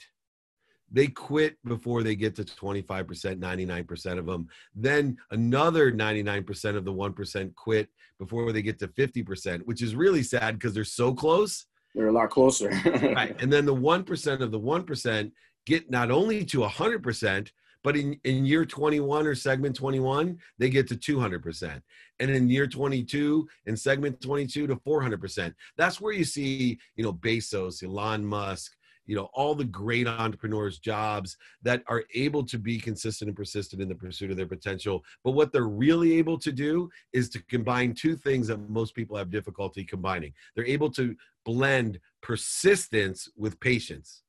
They 0.90 1.08
quit 1.08 1.56
before 1.64 2.02
they 2.02 2.16
get 2.16 2.34
to 2.36 2.44
25%, 2.44 3.06
99% 3.38 4.18
of 4.18 4.26
them. 4.26 4.48
Then 4.74 5.18
another 5.30 5.92
99% 5.92 6.76
of 6.76 6.84
the 6.84 6.92
1% 6.92 7.54
quit 7.54 7.88
before 8.18 8.50
they 8.52 8.62
get 8.62 8.78
to 8.80 8.88
50%, 8.88 9.60
which 9.66 9.82
is 9.82 9.94
really 9.94 10.22
sad 10.22 10.54
because 10.54 10.72
they're 10.72 10.84
so 10.84 11.12
close. 11.12 11.66
They're 11.94 12.08
a 12.08 12.12
lot 12.12 12.30
closer. 12.30 12.70
right. 12.86 13.36
And 13.40 13.52
then 13.52 13.66
the 13.66 13.74
1% 13.74 14.40
of 14.40 14.50
the 14.50 14.60
1% 14.60 15.32
get 15.66 15.90
not 15.90 16.10
only 16.10 16.44
to 16.46 16.60
100%, 16.60 17.50
but 17.88 17.96
in, 17.96 18.20
in 18.24 18.44
year 18.44 18.66
21 18.66 19.26
or 19.26 19.34
segment 19.34 19.74
21, 19.74 20.38
they 20.58 20.68
get 20.68 20.86
to 20.88 20.94
200%. 20.94 21.80
And 22.20 22.30
in 22.30 22.50
year 22.50 22.66
22 22.66 23.48
and 23.64 23.78
segment 23.78 24.20
22 24.20 24.66
to 24.66 24.76
400%. 24.76 25.54
That's 25.78 25.98
where 25.98 26.12
you 26.12 26.24
see, 26.24 26.78
you 26.96 27.02
know, 27.02 27.14
Bezos, 27.14 27.82
Elon 27.82 28.26
Musk, 28.26 28.72
you 29.06 29.16
know 29.16 29.30
all 29.32 29.54
the 29.54 29.64
great 29.64 30.06
entrepreneurs 30.06 30.78
jobs 30.78 31.38
that 31.62 31.82
are 31.86 32.04
able 32.14 32.44
to 32.44 32.58
be 32.58 32.78
consistent 32.78 33.28
and 33.28 33.36
persistent 33.38 33.80
in 33.80 33.88
the 33.88 33.94
pursuit 33.94 34.30
of 34.30 34.36
their 34.36 34.44
potential 34.46 35.02
but 35.24 35.30
what 35.30 35.50
they're 35.50 35.62
really 35.62 36.18
able 36.18 36.38
to 36.38 36.52
do 36.52 36.90
is 37.14 37.30
to 37.30 37.42
combine 37.44 37.94
two 37.94 38.14
things 38.14 38.48
that 38.48 38.68
most 38.68 38.94
people 38.94 39.16
have 39.16 39.30
difficulty 39.30 39.82
combining 39.82 40.34
they're 40.54 40.66
able 40.66 40.90
to 40.90 41.16
blend 41.46 41.98
persistence 42.20 43.30
with 43.34 43.58
patience 43.60 44.24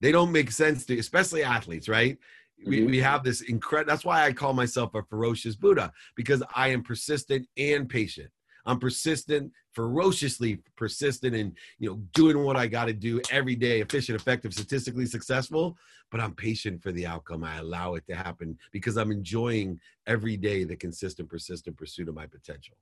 they 0.00 0.12
don't 0.12 0.32
make 0.32 0.50
sense 0.50 0.84
to 0.84 0.98
especially 0.98 1.42
athletes 1.42 1.88
right 1.88 2.18
we, 2.66 2.80
mm-hmm. 2.80 2.90
we 2.90 2.98
have 2.98 3.22
this 3.22 3.42
incredible 3.42 3.90
that's 3.90 4.04
why 4.04 4.24
i 4.24 4.32
call 4.32 4.52
myself 4.52 4.94
a 4.94 5.02
ferocious 5.04 5.56
buddha 5.56 5.92
because 6.14 6.42
i 6.54 6.68
am 6.68 6.82
persistent 6.82 7.46
and 7.56 7.88
patient 7.88 8.30
I'm 8.66 8.78
persistent, 8.78 9.52
ferociously 9.72 10.60
persistent, 10.76 11.34
and 11.34 11.56
you 11.78 11.90
know, 11.90 11.96
doing 12.14 12.44
what 12.44 12.56
I 12.56 12.66
got 12.66 12.86
to 12.86 12.92
do 12.92 13.20
every 13.30 13.56
day, 13.56 13.80
efficient, 13.80 14.20
effective, 14.20 14.52
statistically 14.52 15.06
successful. 15.06 15.76
But 16.10 16.20
I'm 16.20 16.34
patient 16.34 16.82
for 16.82 16.92
the 16.92 17.06
outcome. 17.06 17.44
I 17.44 17.58
allow 17.58 17.94
it 17.94 18.06
to 18.08 18.16
happen 18.16 18.58
because 18.72 18.96
I'm 18.96 19.12
enjoying 19.12 19.80
every 20.06 20.36
day 20.36 20.64
the 20.64 20.76
consistent, 20.76 21.28
persistent 21.28 21.76
pursuit 21.76 22.08
of 22.08 22.14
my 22.14 22.26
potential. 22.26 22.76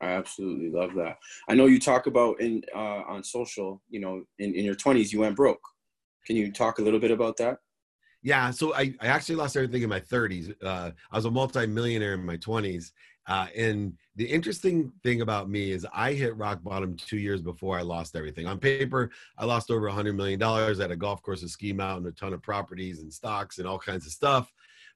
I 0.00 0.08
absolutely 0.08 0.70
love 0.70 0.94
that. 0.94 1.16
I 1.48 1.54
know 1.54 1.66
you 1.66 1.80
talk 1.80 2.06
about 2.06 2.40
in 2.40 2.62
uh, 2.74 3.02
on 3.08 3.24
social. 3.24 3.82
You 3.88 4.00
know, 4.00 4.24
in, 4.38 4.54
in 4.54 4.64
your 4.64 4.74
20s, 4.74 5.12
you 5.12 5.20
went 5.20 5.36
broke. 5.36 5.62
Can 6.26 6.36
you 6.36 6.52
talk 6.52 6.78
a 6.78 6.82
little 6.82 7.00
bit 7.00 7.10
about 7.10 7.36
that? 7.38 7.58
Yeah, 8.22 8.50
so 8.50 8.74
I, 8.74 8.94
I 9.00 9.06
actually 9.06 9.36
lost 9.36 9.56
everything 9.56 9.82
in 9.82 9.88
my 9.88 10.00
30s. 10.00 10.54
Uh, 10.62 10.90
I 11.12 11.16
was 11.16 11.26
a 11.26 11.30
multimillionaire 11.30 12.14
in 12.14 12.24
my 12.24 12.36
20s, 12.36 12.92
uh, 13.28 13.46
and 13.56 13.92
the 14.14 14.24
interesting 14.24 14.92
thing 15.02 15.20
about 15.20 15.50
me 15.50 15.72
is 15.72 15.86
I 15.92 16.12
hit 16.12 16.36
rock 16.36 16.62
bottom 16.62 16.96
two 16.96 17.18
years 17.18 17.42
before 17.42 17.76
I 17.78 17.82
lost 17.82 18.14
everything. 18.14 18.46
On 18.46 18.58
paper, 18.58 19.10
I 19.36 19.44
lost 19.44 19.70
over 19.70 19.88
$100 19.88 20.14
million 20.14 20.40
at 20.42 20.90
a 20.90 20.96
golf 20.96 21.22
course, 21.22 21.42
a 21.42 21.48
ski 21.48 21.72
mountain, 21.72 22.06
a 22.06 22.12
ton 22.12 22.32
of 22.32 22.42
properties 22.42 23.00
and 23.00 23.12
stocks 23.12 23.58
and 23.58 23.66
all 23.66 23.78
kinds 23.78 24.06
of 24.06 24.12
stuff. 24.12 24.52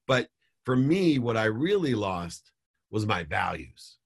But 0.07 0.29
for 0.65 0.77
me, 0.77 1.19
what 1.19 1.37
I 1.37 1.45
really 1.45 1.95
lost 1.95 2.53
was 2.91 3.05
my 3.05 3.25
values, 3.25 3.97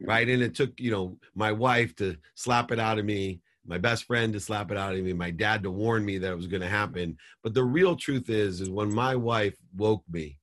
right? 0.00 0.28
And 0.28 0.42
it 0.42 0.54
took, 0.54 0.78
you 0.78 0.92
know, 0.92 1.18
my 1.34 1.50
wife 1.50 1.96
to 1.96 2.16
slap 2.36 2.70
it 2.70 2.78
out 2.78 2.98
of 2.98 3.04
me, 3.04 3.40
my 3.66 3.78
best 3.78 4.04
friend 4.04 4.32
to 4.32 4.40
slap 4.40 4.70
it 4.70 4.76
out 4.76 4.94
of 4.94 5.00
me, 5.02 5.12
my 5.12 5.30
dad 5.30 5.62
to 5.62 5.70
warn 5.70 6.04
me 6.04 6.18
that 6.18 6.32
it 6.32 6.36
was 6.36 6.46
going 6.46 6.62
to 6.62 6.68
happen. 6.68 7.16
But 7.42 7.54
the 7.54 7.64
real 7.64 7.96
truth 7.96 8.28
is, 8.28 8.60
is 8.60 8.70
when 8.70 8.92
my 8.92 9.16
wife 9.16 9.56
woke 9.74 10.04
me, 10.10 10.38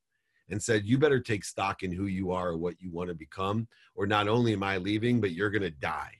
and 0.51 0.61
said, 0.61 0.85
You 0.85 0.97
better 0.99 1.19
take 1.19 1.43
stock 1.43 1.81
in 1.81 1.91
who 1.91 2.05
you 2.05 2.31
are 2.31 2.49
or 2.49 2.57
what 2.57 2.79
you 2.79 2.91
want 2.91 3.09
to 3.09 3.15
become, 3.15 3.67
or 3.95 4.05
not 4.05 4.27
only 4.27 4.53
am 4.53 4.63
I 4.63 4.77
leaving, 4.77 5.19
but 5.19 5.31
you're 5.31 5.49
going 5.49 5.63
to 5.63 5.71
die. 5.71 6.11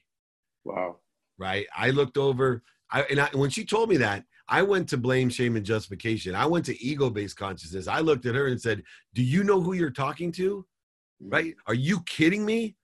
Wow. 0.63 0.97
Right. 1.37 1.67
I 1.77 1.91
looked 1.91 2.17
over, 2.17 2.63
I, 2.89 3.03
and 3.03 3.19
I, 3.19 3.29
when 3.33 3.49
she 3.49 3.65
told 3.65 3.89
me 3.89 3.97
that, 3.97 4.23
I 4.47 4.63
went 4.63 4.89
to 4.89 4.97
blame, 4.97 5.29
shame, 5.29 5.55
and 5.55 5.65
justification. 5.65 6.35
I 6.35 6.45
went 6.45 6.65
to 6.65 6.83
ego 6.83 7.09
based 7.09 7.37
consciousness. 7.37 7.87
I 7.87 7.99
looked 7.99 8.25
at 8.25 8.35
her 8.35 8.47
and 8.47 8.59
said, 8.59 8.83
Do 9.13 9.21
you 9.21 9.43
know 9.43 9.61
who 9.61 9.73
you're 9.73 9.91
talking 9.91 10.31
to? 10.33 10.65
Mm. 11.23 11.33
Right? 11.33 11.55
Are 11.67 11.73
you 11.73 12.01
kidding 12.01 12.45
me? 12.45 12.75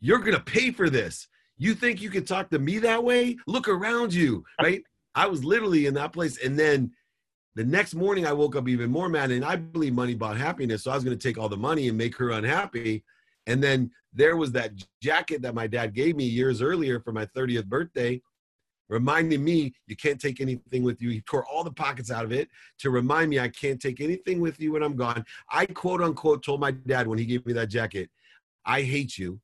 You're 0.00 0.18
going 0.18 0.36
to 0.36 0.40
pay 0.42 0.70
for 0.70 0.90
this. 0.90 1.28
You 1.58 1.74
think 1.74 2.00
you 2.00 2.08
can 2.10 2.24
talk 2.24 2.50
to 2.50 2.58
me 2.58 2.78
that 2.78 3.02
way? 3.02 3.36
Look 3.46 3.68
around 3.68 4.14
you. 4.14 4.44
Right? 4.62 4.82
I 5.14 5.26
was 5.26 5.44
literally 5.44 5.86
in 5.86 5.94
that 5.94 6.12
place. 6.12 6.38
And 6.44 6.58
then 6.58 6.92
the 7.54 7.64
next 7.64 7.94
morning, 7.94 8.24
I 8.24 8.32
woke 8.32 8.54
up 8.54 8.68
even 8.68 8.90
more 8.90 9.08
mad, 9.08 9.32
and 9.32 9.44
I 9.44 9.56
believe 9.56 9.92
money 9.92 10.14
bought 10.14 10.36
happiness. 10.36 10.84
So 10.84 10.92
I 10.92 10.94
was 10.94 11.02
going 11.02 11.18
to 11.18 11.22
take 11.28 11.38
all 11.38 11.48
the 11.48 11.56
money 11.56 11.88
and 11.88 11.98
make 11.98 12.16
her 12.16 12.30
unhappy. 12.30 13.02
And 13.48 13.62
then 13.62 13.90
there 14.12 14.36
was 14.36 14.52
that 14.52 14.72
jacket 15.02 15.42
that 15.42 15.54
my 15.54 15.66
dad 15.66 15.94
gave 15.94 16.14
me 16.14 16.24
years 16.24 16.62
earlier 16.62 17.00
for 17.00 17.12
my 17.12 17.26
30th 17.26 17.66
birthday, 17.66 18.22
reminding 18.88 19.42
me 19.42 19.72
you 19.86 19.96
can't 19.96 20.20
take 20.20 20.40
anything 20.40 20.82
with 20.82 21.02
you. 21.02 21.10
He 21.10 21.20
tore 21.22 21.46
all 21.46 21.64
the 21.64 21.72
pockets 21.72 22.10
out 22.10 22.24
of 22.24 22.32
it 22.32 22.48
to 22.78 22.90
remind 22.90 23.30
me 23.30 23.40
I 23.40 23.48
can't 23.48 23.80
take 23.80 24.00
anything 24.00 24.40
with 24.40 24.60
you 24.60 24.72
when 24.72 24.82
I'm 24.82 24.96
gone. 24.96 25.24
I 25.50 25.66
quote 25.66 26.02
unquote 26.02 26.44
told 26.44 26.60
my 26.60 26.70
dad 26.70 27.08
when 27.08 27.18
he 27.18 27.24
gave 27.24 27.44
me 27.44 27.54
that 27.54 27.70
jacket, 27.70 28.10
I 28.64 28.82
hate 28.82 29.18
you. 29.18 29.40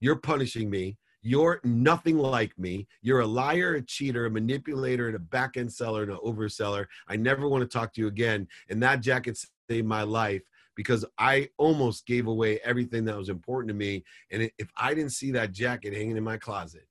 You're 0.00 0.16
punishing 0.16 0.70
me. 0.70 0.98
You're 1.26 1.60
nothing 1.64 2.18
like 2.18 2.56
me. 2.56 2.86
You're 3.02 3.18
a 3.18 3.26
liar, 3.26 3.74
a 3.74 3.82
cheater, 3.82 4.26
a 4.26 4.30
manipulator, 4.30 5.08
and 5.08 5.16
a 5.16 5.18
back 5.18 5.56
end 5.56 5.72
seller 5.72 6.04
and 6.04 6.12
an 6.12 6.18
overseller. 6.18 6.86
I 7.08 7.16
never 7.16 7.48
want 7.48 7.62
to 7.62 7.68
talk 7.68 7.92
to 7.94 8.00
you 8.00 8.06
again. 8.06 8.46
And 8.68 8.80
that 8.84 9.00
jacket 9.00 9.36
saved 9.68 9.88
my 9.88 10.04
life 10.04 10.42
because 10.76 11.04
I 11.18 11.48
almost 11.56 12.06
gave 12.06 12.28
away 12.28 12.60
everything 12.62 13.04
that 13.06 13.16
was 13.16 13.28
important 13.28 13.70
to 13.70 13.74
me. 13.74 14.04
And 14.30 14.48
if 14.56 14.70
I 14.76 14.94
didn't 14.94 15.10
see 15.10 15.32
that 15.32 15.50
jacket 15.50 15.92
hanging 15.94 16.16
in 16.16 16.22
my 16.22 16.36
closet, 16.36 16.86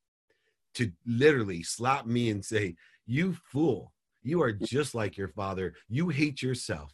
to 0.73 0.91
literally 1.05 1.63
slap 1.63 2.05
me 2.05 2.29
and 2.29 2.43
say, 2.43 2.75
You 3.05 3.37
fool, 3.45 3.93
you 4.21 4.41
are 4.41 4.51
just 4.51 4.95
like 4.95 5.15
your 5.15 5.29
father. 5.29 5.75
You 5.87 6.09
hate 6.09 6.41
yourself. 6.41 6.91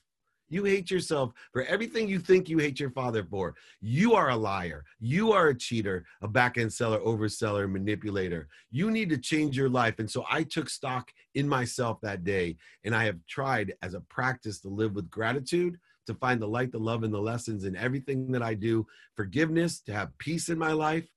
You 0.51 0.65
hate 0.65 0.91
yourself 0.91 1.31
for 1.53 1.63
everything 1.63 2.09
you 2.09 2.19
think 2.19 2.49
you 2.49 2.57
hate 2.57 2.77
your 2.77 2.91
father 2.91 3.23
for. 3.23 3.55
You 3.79 4.15
are 4.15 4.31
a 4.31 4.35
liar. 4.35 4.83
You 4.99 5.31
are 5.31 5.47
a 5.47 5.57
cheater, 5.57 6.05
a 6.21 6.27
back 6.27 6.57
end 6.57 6.73
seller, 6.73 6.99
overseller, 6.99 7.71
manipulator. 7.71 8.49
You 8.69 8.91
need 8.91 9.09
to 9.11 9.17
change 9.17 9.55
your 9.55 9.69
life. 9.69 9.99
And 9.99 10.11
so 10.11 10.25
I 10.29 10.43
took 10.43 10.69
stock 10.69 11.09
in 11.35 11.47
myself 11.47 12.01
that 12.01 12.25
day. 12.25 12.57
And 12.83 12.93
I 12.93 13.05
have 13.05 13.25
tried 13.29 13.75
as 13.81 13.93
a 13.93 14.01
practice 14.01 14.59
to 14.59 14.67
live 14.67 14.93
with 14.93 15.09
gratitude, 15.09 15.79
to 16.07 16.15
find 16.15 16.41
the 16.41 16.47
light, 16.47 16.73
the 16.73 16.79
love, 16.79 17.03
and 17.03 17.13
the 17.13 17.21
lessons 17.21 17.63
in 17.63 17.77
everything 17.77 18.29
that 18.33 18.43
I 18.43 18.53
do, 18.53 18.85
forgiveness, 19.15 19.79
to 19.83 19.93
have 19.93 20.17
peace 20.17 20.49
in 20.49 20.59
my 20.59 20.73
life, 20.73 21.07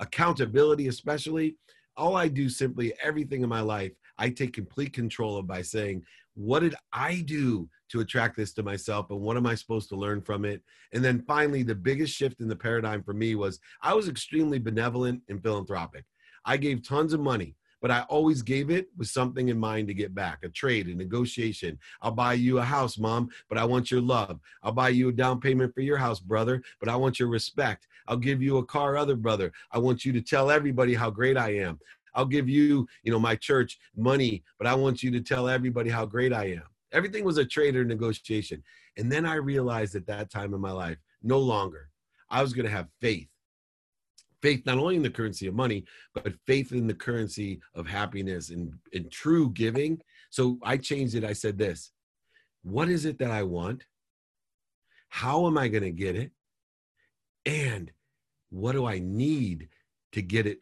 accountability, 0.00 0.88
especially. 0.88 1.54
All 1.96 2.16
I 2.16 2.26
do 2.26 2.48
simply, 2.48 2.92
everything 3.00 3.42
in 3.42 3.48
my 3.48 3.60
life, 3.60 3.92
I 4.18 4.30
take 4.30 4.52
complete 4.52 4.92
control 4.92 5.36
of 5.36 5.46
by 5.46 5.62
saying, 5.62 6.02
What 6.34 6.60
did 6.60 6.74
I 6.92 7.20
do 7.20 7.68
to 7.90 8.00
attract 8.00 8.36
this 8.36 8.52
to 8.54 8.62
myself 8.62 9.10
and 9.10 9.20
what 9.20 9.36
am 9.36 9.46
i 9.46 9.54
supposed 9.54 9.88
to 9.88 9.96
learn 9.96 10.22
from 10.22 10.44
it 10.44 10.62
and 10.92 11.04
then 11.04 11.22
finally 11.26 11.62
the 11.62 11.74
biggest 11.74 12.14
shift 12.14 12.40
in 12.40 12.48
the 12.48 12.56
paradigm 12.56 13.02
for 13.02 13.12
me 13.12 13.34
was 13.34 13.58
i 13.82 13.92
was 13.92 14.08
extremely 14.08 14.58
benevolent 14.58 15.20
and 15.28 15.42
philanthropic 15.42 16.04
i 16.44 16.56
gave 16.56 16.82
tons 16.82 17.12
of 17.12 17.20
money 17.20 17.54
but 17.80 17.90
I 17.90 18.02
always 18.10 18.42
gave 18.42 18.70
it 18.70 18.88
with 18.96 19.08
something 19.08 19.48
in 19.48 19.58
mind 19.58 19.88
to 19.88 19.94
get 19.94 20.14
back 20.14 20.40
a 20.42 20.50
trade, 20.50 20.88
a 20.88 20.94
negotiation. 20.94 21.78
I'll 22.02 22.10
buy 22.10 22.34
you 22.34 22.58
a 22.58 22.62
house, 22.62 22.98
mom, 22.98 23.30
but 23.48 23.56
I 23.56 23.64
want 23.64 23.90
your 23.90 24.02
love. 24.02 24.38
I'll 24.62 24.72
buy 24.72 24.90
you 24.90 25.08
a 25.08 25.12
down 25.12 25.40
payment 25.40 25.74
for 25.74 25.80
your 25.80 25.96
house, 25.96 26.20
brother, 26.20 26.62
but 26.78 26.90
I 26.90 26.96
want 26.96 27.18
your 27.18 27.28
respect. 27.28 27.86
I'll 28.06 28.18
give 28.18 28.42
you 28.42 28.58
a 28.58 28.64
car, 28.66 28.96
other 28.96 29.16
brother. 29.16 29.52
I 29.72 29.78
want 29.78 30.04
you 30.04 30.12
to 30.12 30.20
tell 30.20 30.50
everybody 30.50 30.94
how 30.94 31.10
great 31.10 31.38
I 31.38 31.54
am. 31.56 31.78
I'll 32.14 32.26
give 32.26 32.48
you, 32.48 32.86
you 33.02 33.12
know, 33.12 33.18
my 33.18 33.36
church 33.36 33.78
money, 33.96 34.42
but 34.58 34.66
I 34.66 34.74
want 34.74 35.02
you 35.02 35.10
to 35.12 35.20
tell 35.20 35.48
everybody 35.48 35.90
how 35.90 36.06
great 36.06 36.32
I 36.32 36.46
am. 36.46 36.62
Everything 36.92 37.24
was 37.24 37.38
a 37.38 37.44
trade 37.44 37.76
or 37.76 37.84
negotiation. 37.84 38.62
And 38.96 39.10
then 39.10 39.24
I 39.24 39.34
realized 39.34 39.94
at 39.94 40.06
that 40.06 40.30
time 40.30 40.54
in 40.54 40.60
my 40.60 40.72
life, 40.72 40.98
no 41.22 41.38
longer, 41.38 41.88
I 42.28 42.42
was 42.42 42.52
going 42.52 42.66
to 42.66 42.72
have 42.72 42.88
faith. 43.00 43.28
Faith 44.42 44.64
not 44.64 44.78
only 44.78 44.96
in 44.96 45.02
the 45.02 45.10
currency 45.10 45.46
of 45.46 45.54
money, 45.54 45.84
but 46.14 46.32
faith 46.46 46.72
in 46.72 46.86
the 46.86 46.94
currency 46.94 47.60
of 47.74 47.86
happiness 47.86 48.50
and, 48.50 48.72
and 48.94 49.10
true 49.10 49.50
giving. 49.50 50.00
So 50.30 50.58
I 50.62 50.78
changed 50.78 51.14
it. 51.14 51.24
I 51.24 51.34
said 51.34 51.58
this 51.58 51.92
What 52.62 52.88
is 52.88 53.04
it 53.04 53.18
that 53.18 53.30
I 53.30 53.42
want? 53.42 53.84
How 55.08 55.46
am 55.46 55.58
I 55.58 55.68
going 55.68 55.82
to 55.82 55.90
get 55.90 56.16
it? 56.16 56.30
And 57.44 57.90
what 58.50 58.72
do 58.72 58.86
I 58.86 58.98
need 58.98 59.68
to 60.12 60.22
get 60.22 60.46
it? 60.46 60.60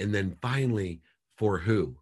And 0.00 0.14
then 0.14 0.36
finally, 0.40 1.02
for 1.36 1.58
who? 1.58 1.96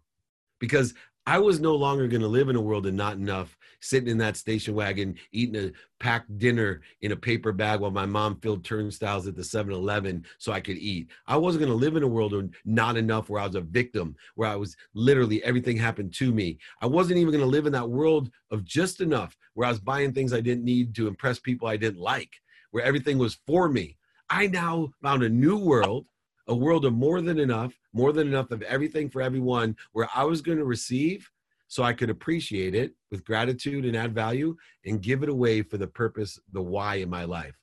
Because 0.59 0.93
I 1.25 1.37
was 1.37 1.59
no 1.59 1.75
longer 1.75 2.07
going 2.07 2.21
to 2.21 2.27
live 2.27 2.49
in 2.49 2.55
a 2.55 2.61
world 2.61 2.87
of 2.87 2.93
not 2.95 3.17
enough, 3.17 3.55
sitting 3.81 4.09
in 4.09 4.17
that 4.17 4.35
station 4.35 4.73
wagon, 4.73 5.15
eating 5.31 5.67
a 5.67 5.71
packed 6.03 6.35
dinner 6.39 6.81
in 7.01 7.11
a 7.11 7.15
paper 7.15 7.51
bag 7.51 7.81
while 7.81 7.91
my 7.91 8.05
mom 8.05 8.39
filled 8.39 8.65
turnstiles 8.65 9.27
at 9.27 9.35
the 9.35 9.43
7 9.43 9.71
Eleven 9.71 10.25
so 10.39 10.51
I 10.51 10.59
could 10.59 10.77
eat. 10.77 11.09
I 11.27 11.37
wasn't 11.37 11.65
going 11.65 11.71
to 11.71 11.85
live 11.85 11.95
in 11.95 12.03
a 12.03 12.07
world 12.07 12.33
of 12.33 12.49
not 12.65 12.97
enough 12.97 13.29
where 13.29 13.41
I 13.41 13.45
was 13.45 13.55
a 13.55 13.61
victim, 13.61 14.15
where 14.35 14.49
I 14.49 14.55
was 14.55 14.75
literally 14.95 15.43
everything 15.43 15.77
happened 15.77 16.13
to 16.15 16.33
me. 16.33 16.57
I 16.81 16.87
wasn't 16.87 17.19
even 17.19 17.31
going 17.31 17.43
to 17.43 17.47
live 17.47 17.67
in 17.67 17.73
that 17.73 17.89
world 17.89 18.31
of 18.49 18.63
just 18.63 18.99
enough 18.99 19.37
where 19.53 19.67
I 19.67 19.71
was 19.71 19.79
buying 19.79 20.13
things 20.13 20.33
I 20.33 20.41
didn't 20.41 20.63
need 20.63 20.95
to 20.95 21.07
impress 21.07 21.37
people 21.37 21.67
I 21.67 21.77
didn't 21.77 22.01
like, 22.01 22.31
where 22.71 22.83
everything 22.83 23.19
was 23.19 23.37
for 23.45 23.69
me. 23.69 23.97
I 24.31 24.47
now 24.47 24.89
found 25.03 25.21
a 25.21 25.29
new 25.29 25.57
world 25.57 26.07
a 26.49 26.55
world 26.55 26.83
of 26.83 26.93
more 26.93 27.21
than 27.21 27.39
enough, 27.39 27.78
more 27.93 28.13
than 28.13 28.27
enough 28.27 28.51
of 28.51 28.61
everything 28.63 29.09
for 29.09 29.21
everyone, 29.21 29.75
where 29.93 30.07
I 30.15 30.23
was 30.23 30.41
going 30.41 30.57
to 30.57 30.65
receive 30.65 31.29
so 31.67 31.83
I 31.83 31.93
could 31.93 32.09
appreciate 32.09 32.73
it 32.73 32.93
with 33.11 33.25
gratitude 33.25 33.85
and 33.85 33.95
add 33.95 34.13
value 34.13 34.55
and 34.85 35.01
give 35.01 35.23
it 35.23 35.29
away 35.29 35.61
for 35.61 35.77
the 35.77 35.87
purpose, 35.87 36.39
the 36.51 36.61
why 36.61 36.95
in 36.95 37.09
my 37.09 37.25
life. 37.25 37.55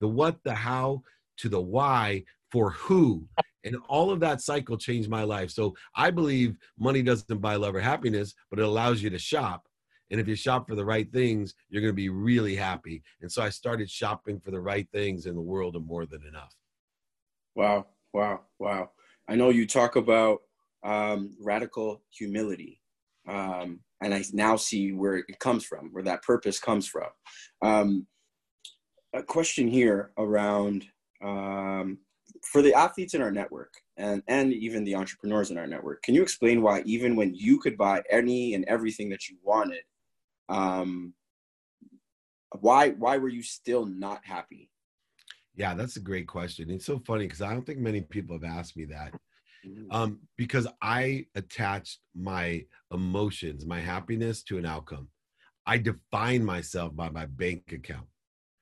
The 0.00 0.08
what, 0.08 0.42
the 0.42 0.54
how 0.54 1.02
to 1.38 1.48
the 1.48 1.60
why 1.60 2.24
for 2.50 2.70
who. 2.70 3.26
And 3.64 3.76
all 3.88 4.10
of 4.10 4.20
that 4.20 4.40
cycle 4.40 4.76
changed 4.76 5.08
my 5.08 5.22
life. 5.22 5.50
So 5.50 5.74
I 5.94 6.10
believe 6.10 6.56
money 6.78 7.02
doesn't 7.02 7.40
buy 7.40 7.56
love 7.56 7.74
or 7.74 7.80
happiness, 7.80 8.34
but 8.50 8.58
it 8.58 8.64
allows 8.64 9.02
you 9.02 9.10
to 9.10 9.18
shop. 9.18 9.66
And 10.10 10.20
if 10.20 10.28
you 10.28 10.34
shop 10.34 10.68
for 10.68 10.74
the 10.74 10.84
right 10.84 11.10
things, 11.10 11.54
you're 11.68 11.80
going 11.80 11.92
to 11.92 11.96
be 11.96 12.10
really 12.10 12.56
happy. 12.56 13.02
And 13.22 13.30
so 13.30 13.42
I 13.42 13.48
started 13.48 13.88
shopping 13.88 14.40
for 14.40 14.50
the 14.50 14.60
right 14.60 14.86
things 14.92 15.26
in 15.26 15.34
the 15.34 15.40
world 15.40 15.76
of 15.76 15.86
more 15.86 16.04
than 16.04 16.26
enough. 16.26 16.54
Wow. 17.54 17.86
Wow, 18.12 18.40
wow. 18.58 18.90
I 19.28 19.36
know 19.36 19.50
you 19.50 19.66
talk 19.66 19.96
about 19.96 20.40
um, 20.84 21.36
radical 21.40 22.02
humility. 22.10 22.80
um, 23.28 23.80
and 24.02 24.12
I 24.12 24.24
now 24.32 24.56
see 24.56 24.92
where 24.92 25.16
it 25.16 25.38
comes 25.38 25.64
from, 25.64 25.90
where 25.92 26.02
that 26.02 26.22
purpose 26.22 26.58
comes 26.58 26.88
from. 26.88 27.08
Um, 27.62 28.06
a 29.14 29.22
question 29.22 29.68
here 29.68 30.10
around 30.18 30.84
um, 31.22 31.98
for 32.50 32.62
the 32.62 32.74
athletes 32.74 33.14
in 33.14 33.22
our 33.22 33.30
network 33.30 33.72
and 33.96 34.22
and 34.26 34.52
even 34.52 34.82
the 34.84 34.96
entrepreneurs 34.96 35.50
in 35.50 35.58
our 35.58 35.66
network. 35.68 36.02
Can 36.02 36.14
you 36.14 36.22
explain 36.22 36.62
why 36.62 36.82
even 36.84 37.14
when 37.14 37.34
you 37.34 37.60
could 37.60 37.76
buy 37.78 38.02
any 38.10 38.54
and 38.54 38.64
everything 38.64 39.08
that 39.10 39.28
you 39.28 39.36
wanted, 39.42 39.82
um, 40.48 41.14
why 42.58 42.90
why 42.90 43.18
were 43.18 43.28
you 43.28 43.42
still 43.42 43.86
not 43.86 44.22
happy? 44.24 44.71
Yeah, 45.54 45.74
that's 45.74 45.96
a 45.96 46.00
great 46.00 46.26
question. 46.26 46.70
It's 46.70 46.86
so 46.86 46.98
funny 47.00 47.26
because 47.26 47.42
I 47.42 47.52
don't 47.52 47.66
think 47.66 47.78
many 47.78 48.00
people 48.00 48.38
have 48.38 48.50
asked 48.58 48.76
me 48.76 48.86
that. 48.86 49.12
Mm-hmm. 49.66 49.92
Um, 49.92 50.20
because 50.36 50.66
I 50.80 51.26
attached 51.34 52.00
my 52.14 52.64
emotions, 52.92 53.64
my 53.66 53.80
happiness 53.80 54.42
to 54.44 54.58
an 54.58 54.66
outcome. 54.66 55.08
I 55.66 55.78
define 55.78 56.44
myself 56.44 56.96
by 56.96 57.10
my 57.10 57.26
bank 57.26 57.72
account. 57.72 58.06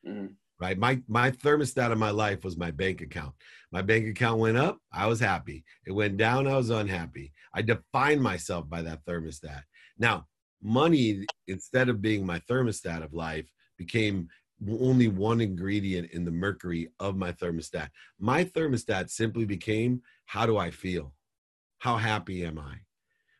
Mhm. 0.07 0.35
Right. 0.61 0.77
My 0.77 1.03
my 1.09 1.31
thermostat 1.31 1.91
of 1.91 1.97
my 1.97 2.11
life 2.11 2.45
was 2.45 2.59
my 2.59 2.71
bank 2.71 3.01
account. 3.01 3.35
My 3.73 3.81
bank 3.81 4.07
account 4.07 4.41
went 4.41 4.59
up, 4.59 4.79
I 4.93 5.07
was 5.07 5.19
happy. 5.19 5.65
It 5.87 5.93
went 5.93 6.19
down, 6.19 6.47
I 6.47 6.57
was 6.57 6.69
unhappy. 6.69 7.33
I 7.55 7.63
defined 7.63 8.21
myself 8.23 8.69
by 8.69 8.83
that 8.83 9.03
thermostat. 9.07 9.63
Now, 9.99 10.27
money, 10.63 11.25
instead 11.47 11.89
of 11.89 12.03
being 12.03 12.27
my 12.27 12.41
thermostat 12.41 13.03
of 13.03 13.15
life, 13.15 13.51
became 13.79 14.29
only 14.69 15.09
one 15.09 15.41
ingredient 15.41 16.11
in 16.13 16.25
the 16.25 16.31
mercury 16.31 16.89
of 16.99 17.17
my 17.17 17.33
thermostat. 17.33 17.89
My 18.19 18.45
thermostat 18.45 19.11
simply 19.11 19.45
became 19.45 20.03
how 20.27 20.47
do 20.47 20.59
I 20.59 20.71
feel? 20.71 21.15
How 21.79 21.97
happy 21.97 22.45
am 22.45 22.59
I? 22.59 22.77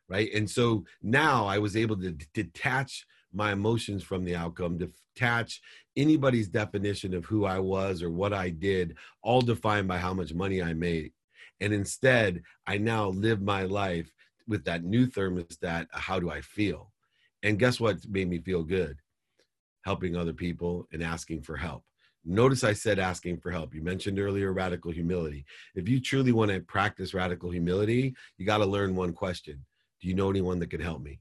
Right. 0.09 0.31
And 0.35 0.51
so 0.51 0.85
now 1.03 1.47
I 1.47 1.59
was 1.59 1.77
able 1.77 1.97
to 1.99 2.11
d- 2.13 2.27
detach 2.35 3.07
my 3.33 3.53
emotions 3.53 4.03
from 4.03 4.25
the 4.25 4.35
outcome, 4.35 4.79
detach 4.79 5.61
anybody's 5.97 6.49
definition 6.49 7.15
of 7.15 7.25
who 7.27 7.45
I 7.45 7.61
was 7.61 8.03
or 8.03 8.11
what 8.11 8.33
I 8.33 8.51
did, 8.51 8.97
all 9.23 9.41
defined 9.41 9.87
by 9.87 9.99
how 9.99 10.13
much 10.13 10.35
money 10.35 10.63
I 10.63 10.75
made. 10.75 11.13
And 11.61 11.73
instead, 11.73 12.43
I 12.67 12.79
now 12.79 13.09
live 13.09 13.41
my 13.41 13.65
life 13.65 14.13
with 14.49 14.65
that 14.65 14.83
new 14.83 15.07
thermostat. 15.07 15.87
How 15.93 16.19
do 16.19 16.31
I 16.31 16.41
feel? 16.41 16.93
And 17.43 17.59
guess 17.59 17.79
what 17.79 18.07
made 18.09 18.29
me 18.29 18.39
feel 18.39 18.65
good? 18.65 18.99
Helping 19.85 20.17
other 20.17 20.33
people 20.33 20.89
and 20.93 21.03
asking 21.03 21.43
for 21.43 21.57
help. 21.57 21.85
Notice 22.25 22.65
I 22.65 22.75
said 22.75 22.99
asking 22.99 23.39
for 23.39 23.51
help. 23.51 23.75
You 23.75 23.83
mentioned 23.83 24.19
earlier 24.19 24.53
radical 24.53 24.91
humility. 24.91 25.47
If 25.75 25.89
you 25.89 26.01
truly 26.01 26.33
want 26.33 26.51
to 26.51 26.61
practice 26.61 27.15
radical 27.15 27.51
humility, 27.51 28.15
you 28.37 28.45
got 28.45 28.59
to 28.59 28.67
learn 28.67 28.95
one 28.95 29.15
question 29.15 29.65
Do 30.01 30.09
you 30.09 30.15
know 30.15 30.29
anyone 30.29 30.59
that 30.59 30.71
can 30.71 30.81
help 30.81 31.03
me? 31.03 31.21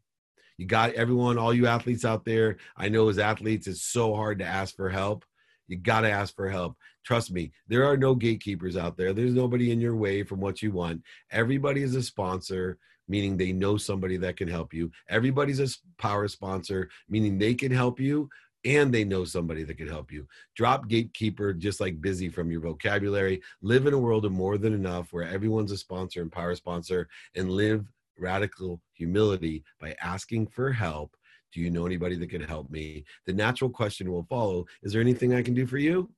You 0.58 0.66
got 0.66 0.94
everyone, 0.96 1.38
all 1.38 1.54
you 1.54 1.68
athletes 1.68 2.04
out 2.04 2.26
there. 2.26 2.58
I 2.76 2.90
know 2.90 3.08
as 3.08 3.18
athletes, 3.18 3.66
it's 3.66 3.82
so 3.82 4.14
hard 4.14 4.40
to 4.40 4.46
ask 4.46 4.76
for 4.76 4.90
help. 4.90 5.24
You 5.70 5.78
got 5.78 6.02
to 6.02 6.12
ask 6.12 6.36
for 6.36 6.50
help. 6.50 6.76
Trust 7.06 7.32
me, 7.32 7.54
there 7.70 7.86
are 7.86 7.96
no 7.96 8.14
gatekeepers 8.14 8.76
out 8.76 8.98
there. 8.98 9.14
There's 9.14 9.34
nobody 9.34 9.72
in 9.72 9.80
your 9.80 9.96
way 9.96 10.24
from 10.24 10.42
what 10.42 10.62
you 10.62 10.74
want. 10.74 11.04
Everybody 11.32 11.82
is 11.82 11.96
a 11.96 12.04
sponsor, 12.04 12.78
meaning 13.08 13.38
they 13.38 13.54
know 13.54 13.78
somebody 13.78 14.18
that 14.18 14.36
can 14.36 14.50
help 14.50 14.74
you. 14.74 14.92
Everybody's 15.08 15.62
a 15.62 15.70
power 15.98 16.28
sponsor, 16.28 16.90
meaning 17.08 17.38
they 17.38 17.54
can 17.54 17.72
help 17.72 18.00
you 18.00 18.30
and 18.66 18.94
they 18.94 19.04
know 19.04 19.24
somebody 19.24 19.64
that 19.64 19.78
can 19.78 19.88
help 19.88 20.12
you. 20.12 20.28
Drop 20.56 20.88
gatekeeper 20.88 21.54
just 21.54 21.80
like 21.80 22.02
busy 22.02 22.30
from 22.30 22.52
your 22.52 22.62
vocabulary. 22.62 23.42
Live 23.62 23.88
in 23.88 23.94
a 23.94 23.98
world 23.98 24.26
of 24.26 24.32
more 24.32 24.58
than 24.58 24.74
enough 24.74 25.14
where 25.14 25.24
everyone's 25.24 25.72
a 25.72 25.78
sponsor 25.78 26.22
and 26.22 26.32
power 26.32 26.56
sponsor 26.56 27.08
and 27.36 27.52
live 27.52 27.86
radical 28.18 28.82
humility 28.94 29.64
by 29.80 29.96
asking 30.02 30.48
for 30.48 30.72
help. 30.72 31.16
Do 31.54 31.62
you 31.62 31.72
know 31.72 31.86
anybody 31.86 32.16
that 32.18 32.30
can 32.30 32.44
help 32.44 32.70
me? 32.70 33.06
The 33.26 33.34
natural 33.34 33.70
question 33.70 34.12
will 34.12 34.26
follow 34.30 34.66
Is 34.84 34.94
there 34.94 35.02
anything 35.02 35.34
I 35.34 35.42
can 35.42 35.54
do 35.54 35.66
for 35.66 35.78
you? 35.78 36.10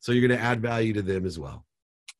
So 0.00 0.12
you're 0.12 0.26
going 0.26 0.38
to 0.38 0.44
add 0.44 0.60
value 0.60 0.92
to 0.92 1.02
them 1.02 1.26
as 1.26 1.38
well. 1.38 1.64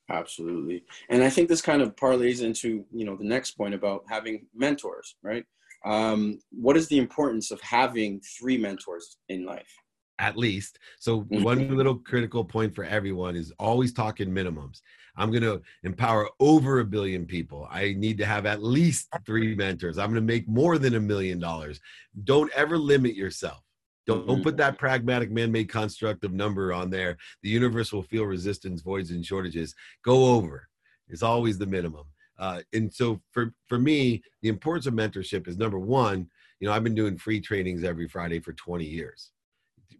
Absolutely. 0.08 0.84
And 1.08 1.22
I 1.22 1.30
think 1.30 1.48
this 1.48 1.62
kind 1.62 1.82
of 1.82 1.96
parlays 1.96 2.42
into, 2.42 2.84
you 2.92 3.04
know, 3.04 3.16
the 3.16 3.24
next 3.24 3.52
point 3.52 3.74
about 3.74 4.04
having 4.08 4.46
mentors, 4.54 5.16
right? 5.22 5.44
Um, 5.86 6.40
what 6.50 6.76
is 6.76 6.88
the 6.88 6.98
importance 6.98 7.50
of 7.50 7.60
having 7.60 8.20
three 8.20 8.58
mentors 8.58 9.16
in 9.28 9.46
life? 9.46 9.72
At 10.18 10.36
least. 10.36 10.78
So, 10.98 11.20
one 11.28 11.76
little 11.76 11.96
critical 11.96 12.44
point 12.44 12.74
for 12.74 12.84
everyone 12.84 13.36
is 13.36 13.52
always 13.58 13.92
talking 13.92 14.28
minimums. 14.28 14.80
I'm 15.16 15.30
going 15.30 15.42
to 15.42 15.62
empower 15.82 16.28
over 16.40 16.80
a 16.80 16.84
billion 16.84 17.24
people. 17.24 17.68
I 17.70 17.94
need 17.96 18.18
to 18.18 18.26
have 18.26 18.44
at 18.46 18.62
least 18.62 19.08
three 19.24 19.54
mentors. 19.54 19.96
I'm 19.96 20.10
going 20.10 20.16
to 20.16 20.20
make 20.20 20.48
more 20.48 20.76
than 20.78 20.94
a 20.94 21.00
million 21.00 21.38
dollars. 21.38 21.80
Don't 22.24 22.52
ever 22.54 22.76
limit 22.76 23.14
yourself. 23.14 23.62
Don't, 24.06 24.26
don't 24.26 24.42
put 24.42 24.56
that 24.58 24.78
pragmatic 24.78 25.32
man-made 25.32 25.68
construct 25.68 26.24
of 26.24 26.32
number 26.32 26.72
on 26.72 26.90
there. 26.90 27.16
The 27.42 27.48
universe 27.48 27.92
will 27.92 28.04
feel 28.04 28.24
resistance, 28.24 28.80
voids, 28.80 29.10
and 29.10 29.24
shortages. 29.24 29.74
Go 30.04 30.26
over. 30.34 30.68
It's 31.08 31.22
always 31.22 31.58
the 31.58 31.66
minimum. 31.66 32.04
Uh, 32.38 32.60
and 32.72 32.92
so 32.92 33.20
for 33.32 33.54
for 33.66 33.78
me, 33.78 34.22
the 34.42 34.48
importance 34.48 34.86
of 34.86 34.94
mentorship 34.94 35.48
is 35.48 35.56
number 35.56 35.78
one. 35.78 36.28
You 36.60 36.68
know, 36.68 36.74
I've 36.74 36.84
been 36.84 36.94
doing 36.94 37.18
free 37.18 37.40
trainings 37.40 37.84
every 37.84 38.08
Friday 38.08 38.40
for 38.40 38.52
20 38.54 38.84
years, 38.84 39.30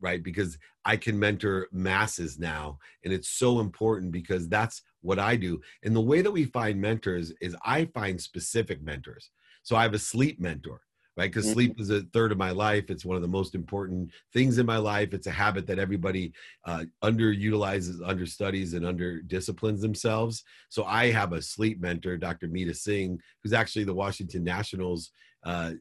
right? 0.01 0.23
Because 0.23 0.59
I 0.85 0.97
can 0.97 1.19
mentor 1.19 1.69
masses 1.73 2.39
now, 2.39 2.79
and 3.05 3.13
it's 3.13 3.29
so 3.29 3.61
important 3.61 4.13
because 4.13 4.49
that's 4.49 4.83
what 5.03 5.19
I 5.19 5.37
do. 5.37 5.61
And 5.83 5.95
the 5.95 6.01
way 6.01 6.23
that 6.23 6.31
we 6.31 6.45
find 6.45 6.81
mentors 6.81 7.33
is 7.41 7.57
I 7.65 7.87
find 7.87 8.21
specific 8.21 8.83
mentors. 8.83 9.31
So 9.63 9.77
I 9.77 9.83
have 9.83 9.95
a 9.95 9.99
sleep 9.99 10.41
mentor 10.41 10.81
right? 11.17 11.31
Because 11.31 11.47
Mhm. 11.47 11.53
sleep 11.55 11.81
is 11.81 11.91
a 11.91 12.03
third 12.13 12.31
of 12.33 12.39
my 12.39 12.51
life. 12.51 12.91
It's 12.91 13.05
one 13.05 13.17
of 13.17 13.23
the 13.23 13.29
most 13.29 13.55
important 13.55 14.11
things 14.33 14.59
in 14.59 14.67
my 14.67 14.77
life. 14.77 15.15
It's 15.15 15.27
a 15.27 15.31
habit 15.31 15.67
that 15.67 15.79
everybody 15.79 16.33
uh, 16.65 16.85
underutilizes, 17.03 18.07
understudies, 18.07 18.75
and 18.75 18.85
under 18.85 19.23
disciplines 19.23 19.81
themselves. 19.81 20.45
So 20.69 20.85
I 20.85 21.11
have 21.11 21.33
a 21.33 21.41
sleep 21.43 21.81
mentor, 21.81 22.17
Dr. 22.17 22.49
Meeta 22.49 22.75
Singh, 22.75 23.19
who's 23.43 23.53
actually 23.53 23.85
the 23.85 23.95
Washington 23.95 24.45
Nationals. 24.45 25.11
Uh, 25.43 25.73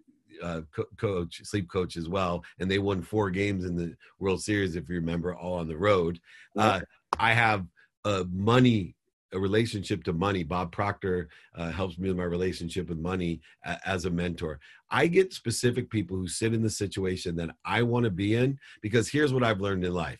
uh, 0.43 0.61
co- 0.75 0.83
coach, 0.97 1.41
sleep 1.45 1.69
coach 1.69 1.95
as 1.95 2.09
well, 2.09 2.43
and 2.59 2.69
they 2.69 2.77
won 2.77 3.01
four 3.01 3.29
games 3.29 3.63
in 3.63 3.73
the 3.73 3.95
World 4.19 4.41
Series, 4.41 4.75
if 4.75 4.89
you 4.89 4.95
remember, 4.95 5.33
all 5.33 5.53
on 5.53 5.67
the 5.67 5.77
road. 5.77 6.19
Uh, 6.57 6.81
I 7.17 7.31
have 7.31 7.65
a 8.03 8.25
money, 8.25 8.95
a 9.33 9.39
relationship 9.39 10.03
to 10.03 10.13
money. 10.13 10.43
Bob 10.43 10.71
Proctor 10.71 11.29
uh, 11.55 11.71
helps 11.71 11.97
me 11.97 12.07
with 12.07 12.17
my 12.17 12.23
relationship 12.23 12.89
with 12.89 12.97
money 12.97 13.41
as 13.85 14.05
a 14.05 14.09
mentor. 14.09 14.59
I 14.89 15.07
get 15.07 15.33
specific 15.33 15.89
people 15.89 16.15
who 16.15 16.27
sit 16.27 16.53
in 16.53 16.61
the 16.61 16.69
situation 16.69 17.35
that 17.37 17.49
I 17.65 17.83
want 17.83 18.05
to 18.05 18.11
be 18.11 18.35
in 18.35 18.59
because 18.81 19.09
here's 19.09 19.33
what 19.33 19.43
I've 19.43 19.61
learned 19.61 19.83
in 19.83 19.93
life. 19.93 20.19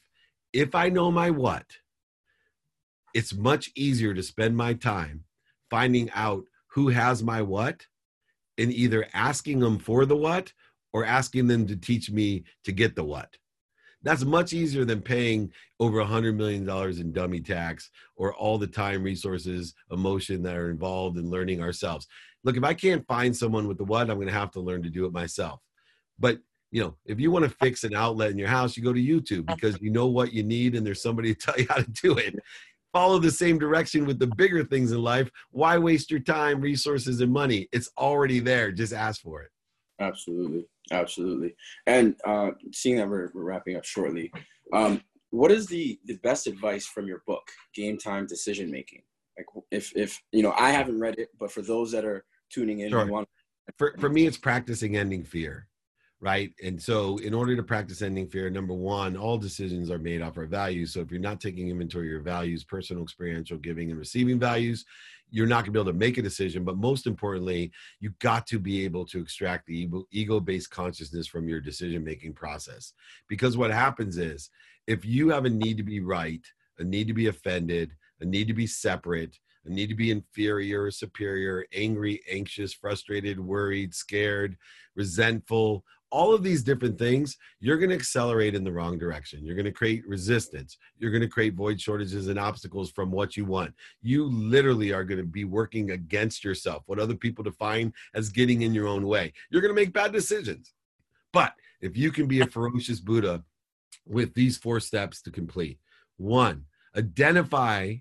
If 0.54 0.76
I 0.76 0.90
know 0.90 1.12
my 1.12 1.30
what, 1.30 1.66
it's 3.14 3.34
much 3.34 3.72
easier 3.76 4.14
to 4.14 4.24
spend 4.24 4.58
my 4.58 4.74
time 4.74 5.24
finding 5.70 6.10
out 6.12 6.44
who 6.68 6.90
has 6.90 7.24
my 7.24 7.42
what 7.42 7.86
and 8.58 8.72
either 8.74 9.08
asking 9.14 9.60
them 9.60 9.80
for 9.80 10.06
the 10.06 10.16
what 10.16 10.52
or 10.92 11.06
asking 11.06 11.48
them 11.48 11.68
to 11.68 11.76
teach 11.76 12.10
me 12.10 12.44
to 12.64 12.72
get 12.72 12.96
the 12.96 13.04
what. 13.04 13.38
That's 14.06 14.24
much 14.24 14.54
easier 14.54 14.86
than 14.86 15.02
paying 15.02 15.52
over 15.80 16.00
a 16.00 16.06
hundred 16.06 16.38
million 16.38 16.64
dollars 16.64 17.00
in 17.00 17.12
dummy 17.12 17.42
tax 17.42 17.90
or 18.16 18.34
all 18.36 18.60
the 18.60 18.68
time, 18.68 19.02
resources, 19.02 19.74
emotion 19.92 20.44
that 20.44 20.56
are 20.56 20.70
involved 20.70 21.18
in 21.18 21.32
learning 21.32 21.62
ourselves. 21.62 22.08
Look, 22.44 22.56
if 22.56 22.64
I 22.64 22.76
can't 22.76 23.06
find 23.08 23.36
someone 23.36 23.68
with 23.68 23.80
the 23.80 23.84
what, 23.84 24.12
I'm 24.12 24.18
going 24.18 24.28
to 24.28 24.34
have 24.34 24.52
to 24.52 24.60
learn 24.62 24.84
to 24.84 24.92
do 24.92 25.06
it 25.06 25.12
myself. 25.12 25.60
But 26.20 26.38
you 26.72 26.84
know, 26.84 26.96
if 27.06 27.20
you 27.20 27.32
want 27.32 27.46
to 27.46 27.50
fix 27.50 27.84
an 27.84 27.96
outlet 27.96 28.30
in 28.30 28.38
your 28.38 28.48
house, 28.48 28.78
you 28.78 28.84
go 28.84 28.94
to 28.94 29.02
YouTube 29.02 29.48
because 29.48 29.82
you 29.82 29.90
know 29.90 30.08
what 30.08 30.34
you 30.34 30.44
need 30.44 30.76
and 30.76 30.86
there's 30.86 31.02
somebody 31.02 31.34
to 31.36 31.40
tell 31.40 31.58
you 31.58 31.66
how 31.68 31.78
to 31.78 31.90
do 31.90 32.18
it. 32.18 32.36
Follow 32.94 33.18
the 33.18 33.32
same 33.32 33.58
direction 33.58 34.06
with 34.06 34.20
the 34.20 34.28
bigger 34.28 34.64
things 34.64 34.92
in 34.92 35.02
life. 35.02 35.30
Why 35.50 35.78
waste 35.80 36.12
your 36.12 36.20
time, 36.20 36.62
resources, 36.62 37.22
and 37.22 37.34
money? 37.34 37.68
It's 37.74 37.90
already 37.98 38.40
there. 38.40 38.72
Just 38.72 38.94
ask 38.94 39.22
for 39.22 39.42
it. 39.42 39.50
Absolutely, 40.00 40.66
absolutely. 40.92 41.56
And 41.88 42.16
uh, 42.26 42.52
seeing 42.74 42.98
that 42.98 43.10
we're, 43.10 43.32
we're 43.34 43.44
wrapping 43.44 43.78
up 43.78 43.86
shortly, 43.86 44.32
um, 44.74 45.02
what 45.32 45.52
is 45.52 45.68
the 45.68 46.00
the 46.06 46.18
best 46.18 46.48
advice 46.48 46.86
from 46.86 47.08
your 47.08 47.22
book, 47.28 47.44
Game 47.74 47.98
Time 47.98 48.26
Decision 48.26 48.72
Making? 48.72 49.02
Like, 49.38 49.48
if 49.72 49.92
if 49.96 50.22
you 50.32 50.44
know, 50.44 50.54
I 50.58 50.72
haven't 50.72 51.00
read 51.00 51.16
it, 51.18 51.30
but 51.40 51.52
for 51.52 51.62
those 51.62 51.92
that 51.92 52.06
are 52.06 52.26
tuning 52.50 52.82
in, 52.82 52.90
Sure. 52.90 53.06
want, 53.06 53.28
for 53.78 53.96
for 54.00 54.10
me 54.10 54.26
it's 54.26 54.38
practicing 54.38 54.98
ending 54.98 55.24
fear 55.24 55.68
right 56.22 56.54
and 56.64 56.82
so 56.82 57.18
in 57.18 57.34
order 57.34 57.56
to 57.56 57.64
practice 57.64 58.02
ending 58.02 58.28
fear 58.28 58.50
number 58.50 58.74
one 58.74 59.18
all 59.18 59.38
decisions 59.38 59.92
are 59.92 60.00
made 60.00 60.22
off 60.22 60.38
our 60.38 60.46
values 60.46 60.94
so 60.94 61.02
if 61.02 61.12
you're 61.12 61.20
not 61.20 61.42
taking 61.42 61.70
inventory 61.70 62.08
of 62.08 62.12
your 62.12 62.22
values 62.22 62.64
personal 62.64 63.04
experiential 63.04 63.58
giving 63.58 63.90
and 63.90 64.00
receiving 64.00 64.40
values 64.40 64.86
you're 65.30 65.48
not 65.48 65.58
going 65.58 65.66
to 65.66 65.72
be 65.72 65.80
able 65.80 65.92
to 65.92 65.98
make 65.98 66.18
a 66.18 66.22
decision 66.22 66.64
but 66.64 66.78
most 66.78 67.08
importantly 67.08 67.72
you 68.00 68.12
got 68.20 68.46
to 68.48 68.60
be 68.60 68.84
able 68.84 69.06
to 69.06 69.20
extract 69.20 69.66
the 69.66 69.90
ego 70.12 70.40
based 70.40 70.70
consciousness 70.70 71.28
from 71.28 71.48
your 71.48 71.60
decision 71.60 72.04
making 72.04 72.34
process. 72.34 72.94
Because 73.28 73.58
what 73.58 73.72
happens 73.72 74.18
is 74.18 74.50
if 74.88 75.04
you 75.06 75.30
have 75.30 75.46
a 75.46 75.50
need 75.50 75.78
to 75.78 75.84
be 75.84 76.00
right 76.00 76.46
a 76.80 76.84
need 76.84 77.08
to 77.08 77.14
be 77.14 77.28
offended 77.28 77.92
a 78.22 78.26
need 78.26 78.48
to 78.48 78.54
be 78.54 78.68
separate 78.68 79.38
need 79.74 79.90
to 79.90 79.96
be 79.96 80.12
inferior 80.12 80.84
or 80.84 80.92
superior, 80.92 81.66
angry, 81.74 82.22
anxious, 82.30 82.74
frustrated, 82.74 83.40
worried, 83.40 83.94
scared, 83.94 84.58
resentful, 84.96 85.84
all 86.12 86.34
of 86.34 86.44
these 86.44 86.64
different 86.64 86.98
things, 86.98 87.38
you're 87.60 87.78
going 87.78 87.90
to 87.90 87.96
accelerate 87.96 88.56
in 88.56 88.64
the 88.64 88.72
wrong 88.72 88.98
direction. 88.98 89.44
You're 89.44 89.56
going 89.56 89.66
to 89.66 89.72
create 89.72 90.08
resistance. 90.08 90.78
You're 90.98 91.12
going 91.12 91.22
to 91.22 91.28
create 91.28 91.56
void 91.56 91.82
shortages 91.82 92.30
and 92.30 92.40
obstacles 92.40 92.90
from 92.90 93.12
what 93.12 93.36
you 93.36 93.44
want. 93.44 93.74
You 94.02 94.26
literally 94.26 94.94
are 94.94 95.04
going 95.04 95.18
to 95.18 95.26
be 95.26 95.44
working 95.44 95.92
against 95.92 96.44
yourself, 96.44 96.84
what 96.86 97.00
other 97.00 97.16
people 97.16 97.44
define 97.44 97.92
as 98.14 98.30
getting 98.30 98.62
in 98.62 98.74
your 98.74 98.88
own 98.88 99.06
way. 99.06 99.34
You're 99.50 99.62
going 99.62 99.76
to 99.76 99.82
make 99.82 99.92
bad 99.92 100.14
decisions. 100.14 100.72
But 101.34 101.54
if 101.82 101.98
you 101.98 102.12
can 102.12 102.28
be 102.28 102.40
a 102.40 102.48
ferocious 102.48 103.02
Buddha 103.02 103.44
with 104.06 104.34
these 104.36 104.58
four 104.58 104.80
steps 104.80 105.22
to 105.24 105.32
complete 105.32 105.80
one, 106.18 106.64
identify, 106.96 107.96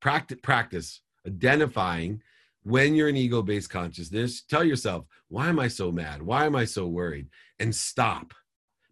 practice, 0.00 0.38
practice 0.42 1.02
identifying 1.26 2.22
when 2.62 2.94
you're 2.94 3.08
in 3.08 3.16
ego 3.16 3.42
based 3.42 3.70
consciousness, 3.70 4.42
tell 4.42 4.64
yourself, 4.64 5.06
why 5.28 5.48
am 5.48 5.58
I 5.58 5.68
so 5.68 5.90
mad? 5.90 6.22
Why 6.22 6.46
am 6.46 6.56
I 6.56 6.64
so 6.64 6.86
worried? 6.86 7.28
And 7.58 7.74
stop. 7.74 8.34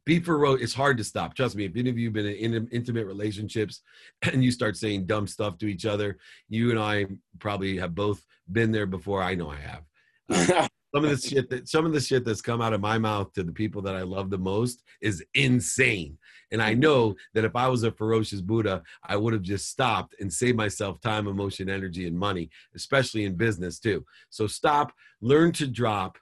Be 0.05 0.21
ferocious. 0.21 0.65
It's 0.65 0.75
hard 0.75 0.97
to 0.99 1.05
stop. 1.05 1.35
Trust 1.35 1.55
me. 1.55 1.67
If 1.67 1.77
any 1.77 1.91
of 1.91 1.99
you 1.99 2.07
have 2.07 2.15
been 2.15 2.27
in 2.27 2.69
intimate 2.73 3.07
relationships 3.07 3.83
and 4.23 4.43
you 4.43 4.51
start 4.51 4.77
saying 4.77 5.07
dumb 5.07 5.27
stuff 5.27 5.59
to 5.59 5.67
each 5.67 5.85
other, 5.85 6.19
you 6.49 6.71
and 6.71 6.79
I 6.79 7.07
probably 7.39 7.77
have 7.77 7.95
both 7.95 8.25
been 8.51 8.73
there 8.73 8.87
before. 8.87 9.23
I 9.23 9.35
know 9.35 9.51
I 9.51 9.57
have. 9.57 10.71
some 10.95 11.05
of 11.05 11.11
the 11.11 11.29
shit 11.29 11.51
that 11.51 11.69
some 11.69 11.85
of 11.87 11.93
the 11.93 12.01
shit 12.01 12.25
that's 12.25 12.41
come 12.41 12.61
out 12.61 12.73
of 12.73 12.81
my 12.81 12.99
mouth 12.99 13.33
to 13.35 13.43
the 13.43 13.53
people 13.53 13.83
that 13.83 13.95
I 13.95 14.03
love 14.03 14.31
the 14.31 14.39
most 14.39 14.83
is 15.01 15.25
insane. 15.35 16.19
And 16.51 16.63
I 16.63 16.75
know 16.75 17.15
that 17.35 17.45
if 17.45 17.55
I 17.55 17.69
was 17.69 17.83
a 17.83 17.93
ferocious 17.93 18.41
Buddha, 18.41 18.83
I 19.05 19.17
would 19.17 19.35
have 19.35 19.43
just 19.43 19.69
stopped 19.69 20.15
and 20.21 20.33
saved 20.33 20.57
myself 20.57 21.01
time, 21.01 21.27
emotion, 21.27 21.69
energy, 21.69 22.07
and 22.07 22.19
money, 22.19 22.51
especially 22.75 23.25
in 23.25 23.37
business 23.37 23.79
too. 23.79 24.05
So 24.31 24.47
stop, 24.47 24.93
learn 25.21 25.53
to 25.53 25.67
drop, 25.67 26.17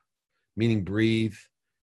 meaning 0.56 0.82
breathe, 0.82 1.36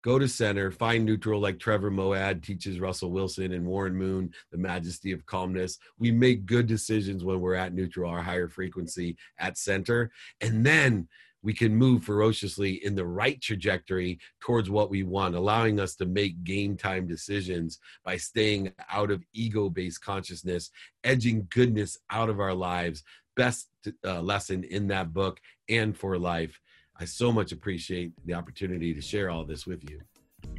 go 0.03 0.19
to 0.19 0.27
center, 0.27 0.71
find 0.71 1.03
neutral 1.03 1.41
like 1.41 1.59
Trevor 1.59 1.91
Moawad 1.91 2.43
teaches 2.43 2.79
Russell 2.79 3.11
Wilson 3.11 3.53
and 3.53 3.65
Warren 3.65 3.95
Moon, 3.95 4.31
the 4.51 4.57
majesty 4.57 5.11
of 5.11 5.25
calmness. 5.25 5.79
We 5.97 6.11
make 6.11 6.45
good 6.45 6.67
decisions 6.67 7.23
when 7.23 7.41
we're 7.41 7.55
at 7.55 7.73
neutral, 7.73 8.09
our 8.09 8.21
higher 8.21 8.47
frequency 8.47 9.17
at 9.39 9.57
center. 9.57 10.11
And 10.41 10.65
then 10.65 11.07
we 11.47 11.53
can 11.53 11.73
move 11.73 12.03
ferociously 12.03 12.83
in 12.83 12.93
the 12.93 13.05
right 13.05 13.39
trajectory 13.39 14.19
towards 14.41 14.69
what 14.69 14.89
we 14.89 15.03
want, 15.03 15.33
allowing 15.33 15.79
us 15.79 15.95
to 15.95 16.05
make 16.05 16.43
game 16.43 16.75
time 16.75 17.07
decisions 17.07 17.79
by 18.03 18.17
staying 18.17 18.69
out 18.91 19.11
of 19.11 19.23
ego 19.31 19.69
based 19.69 20.03
consciousness, 20.03 20.71
edging 21.05 21.47
goodness 21.49 21.97
out 22.09 22.27
of 22.27 22.41
our 22.41 22.53
lives. 22.53 23.01
Best 23.37 23.69
uh, 24.03 24.19
lesson 24.21 24.65
in 24.65 24.87
that 24.89 25.13
book 25.13 25.39
and 25.69 25.97
for 25.97 26.17
life. 26.17 26.59
I 26.99 27.05
so 27.05 27.31
much 27.31 27.53
appreciate 27.53 28.11
the 28.25 28.33
opportunity 28.33 28.93
to 28.93 28.99
share 28.99 29.29
all 29.29 29.45
this 29.45 29.65
with 29.65 29.89
you. 29.89 30.01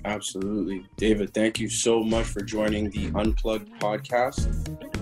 Absolutely. 0.06 0.86
David, 0.96 1.34
thank 1.34 1.60
you 1.60 1.68
so 1.68 2.02
much 2.02 2.24
for 2.24 2.40
joining 2.40 2.88
the 2.88 3.10
Unplugged 3.14 3.78
podcast. 3.78 4.97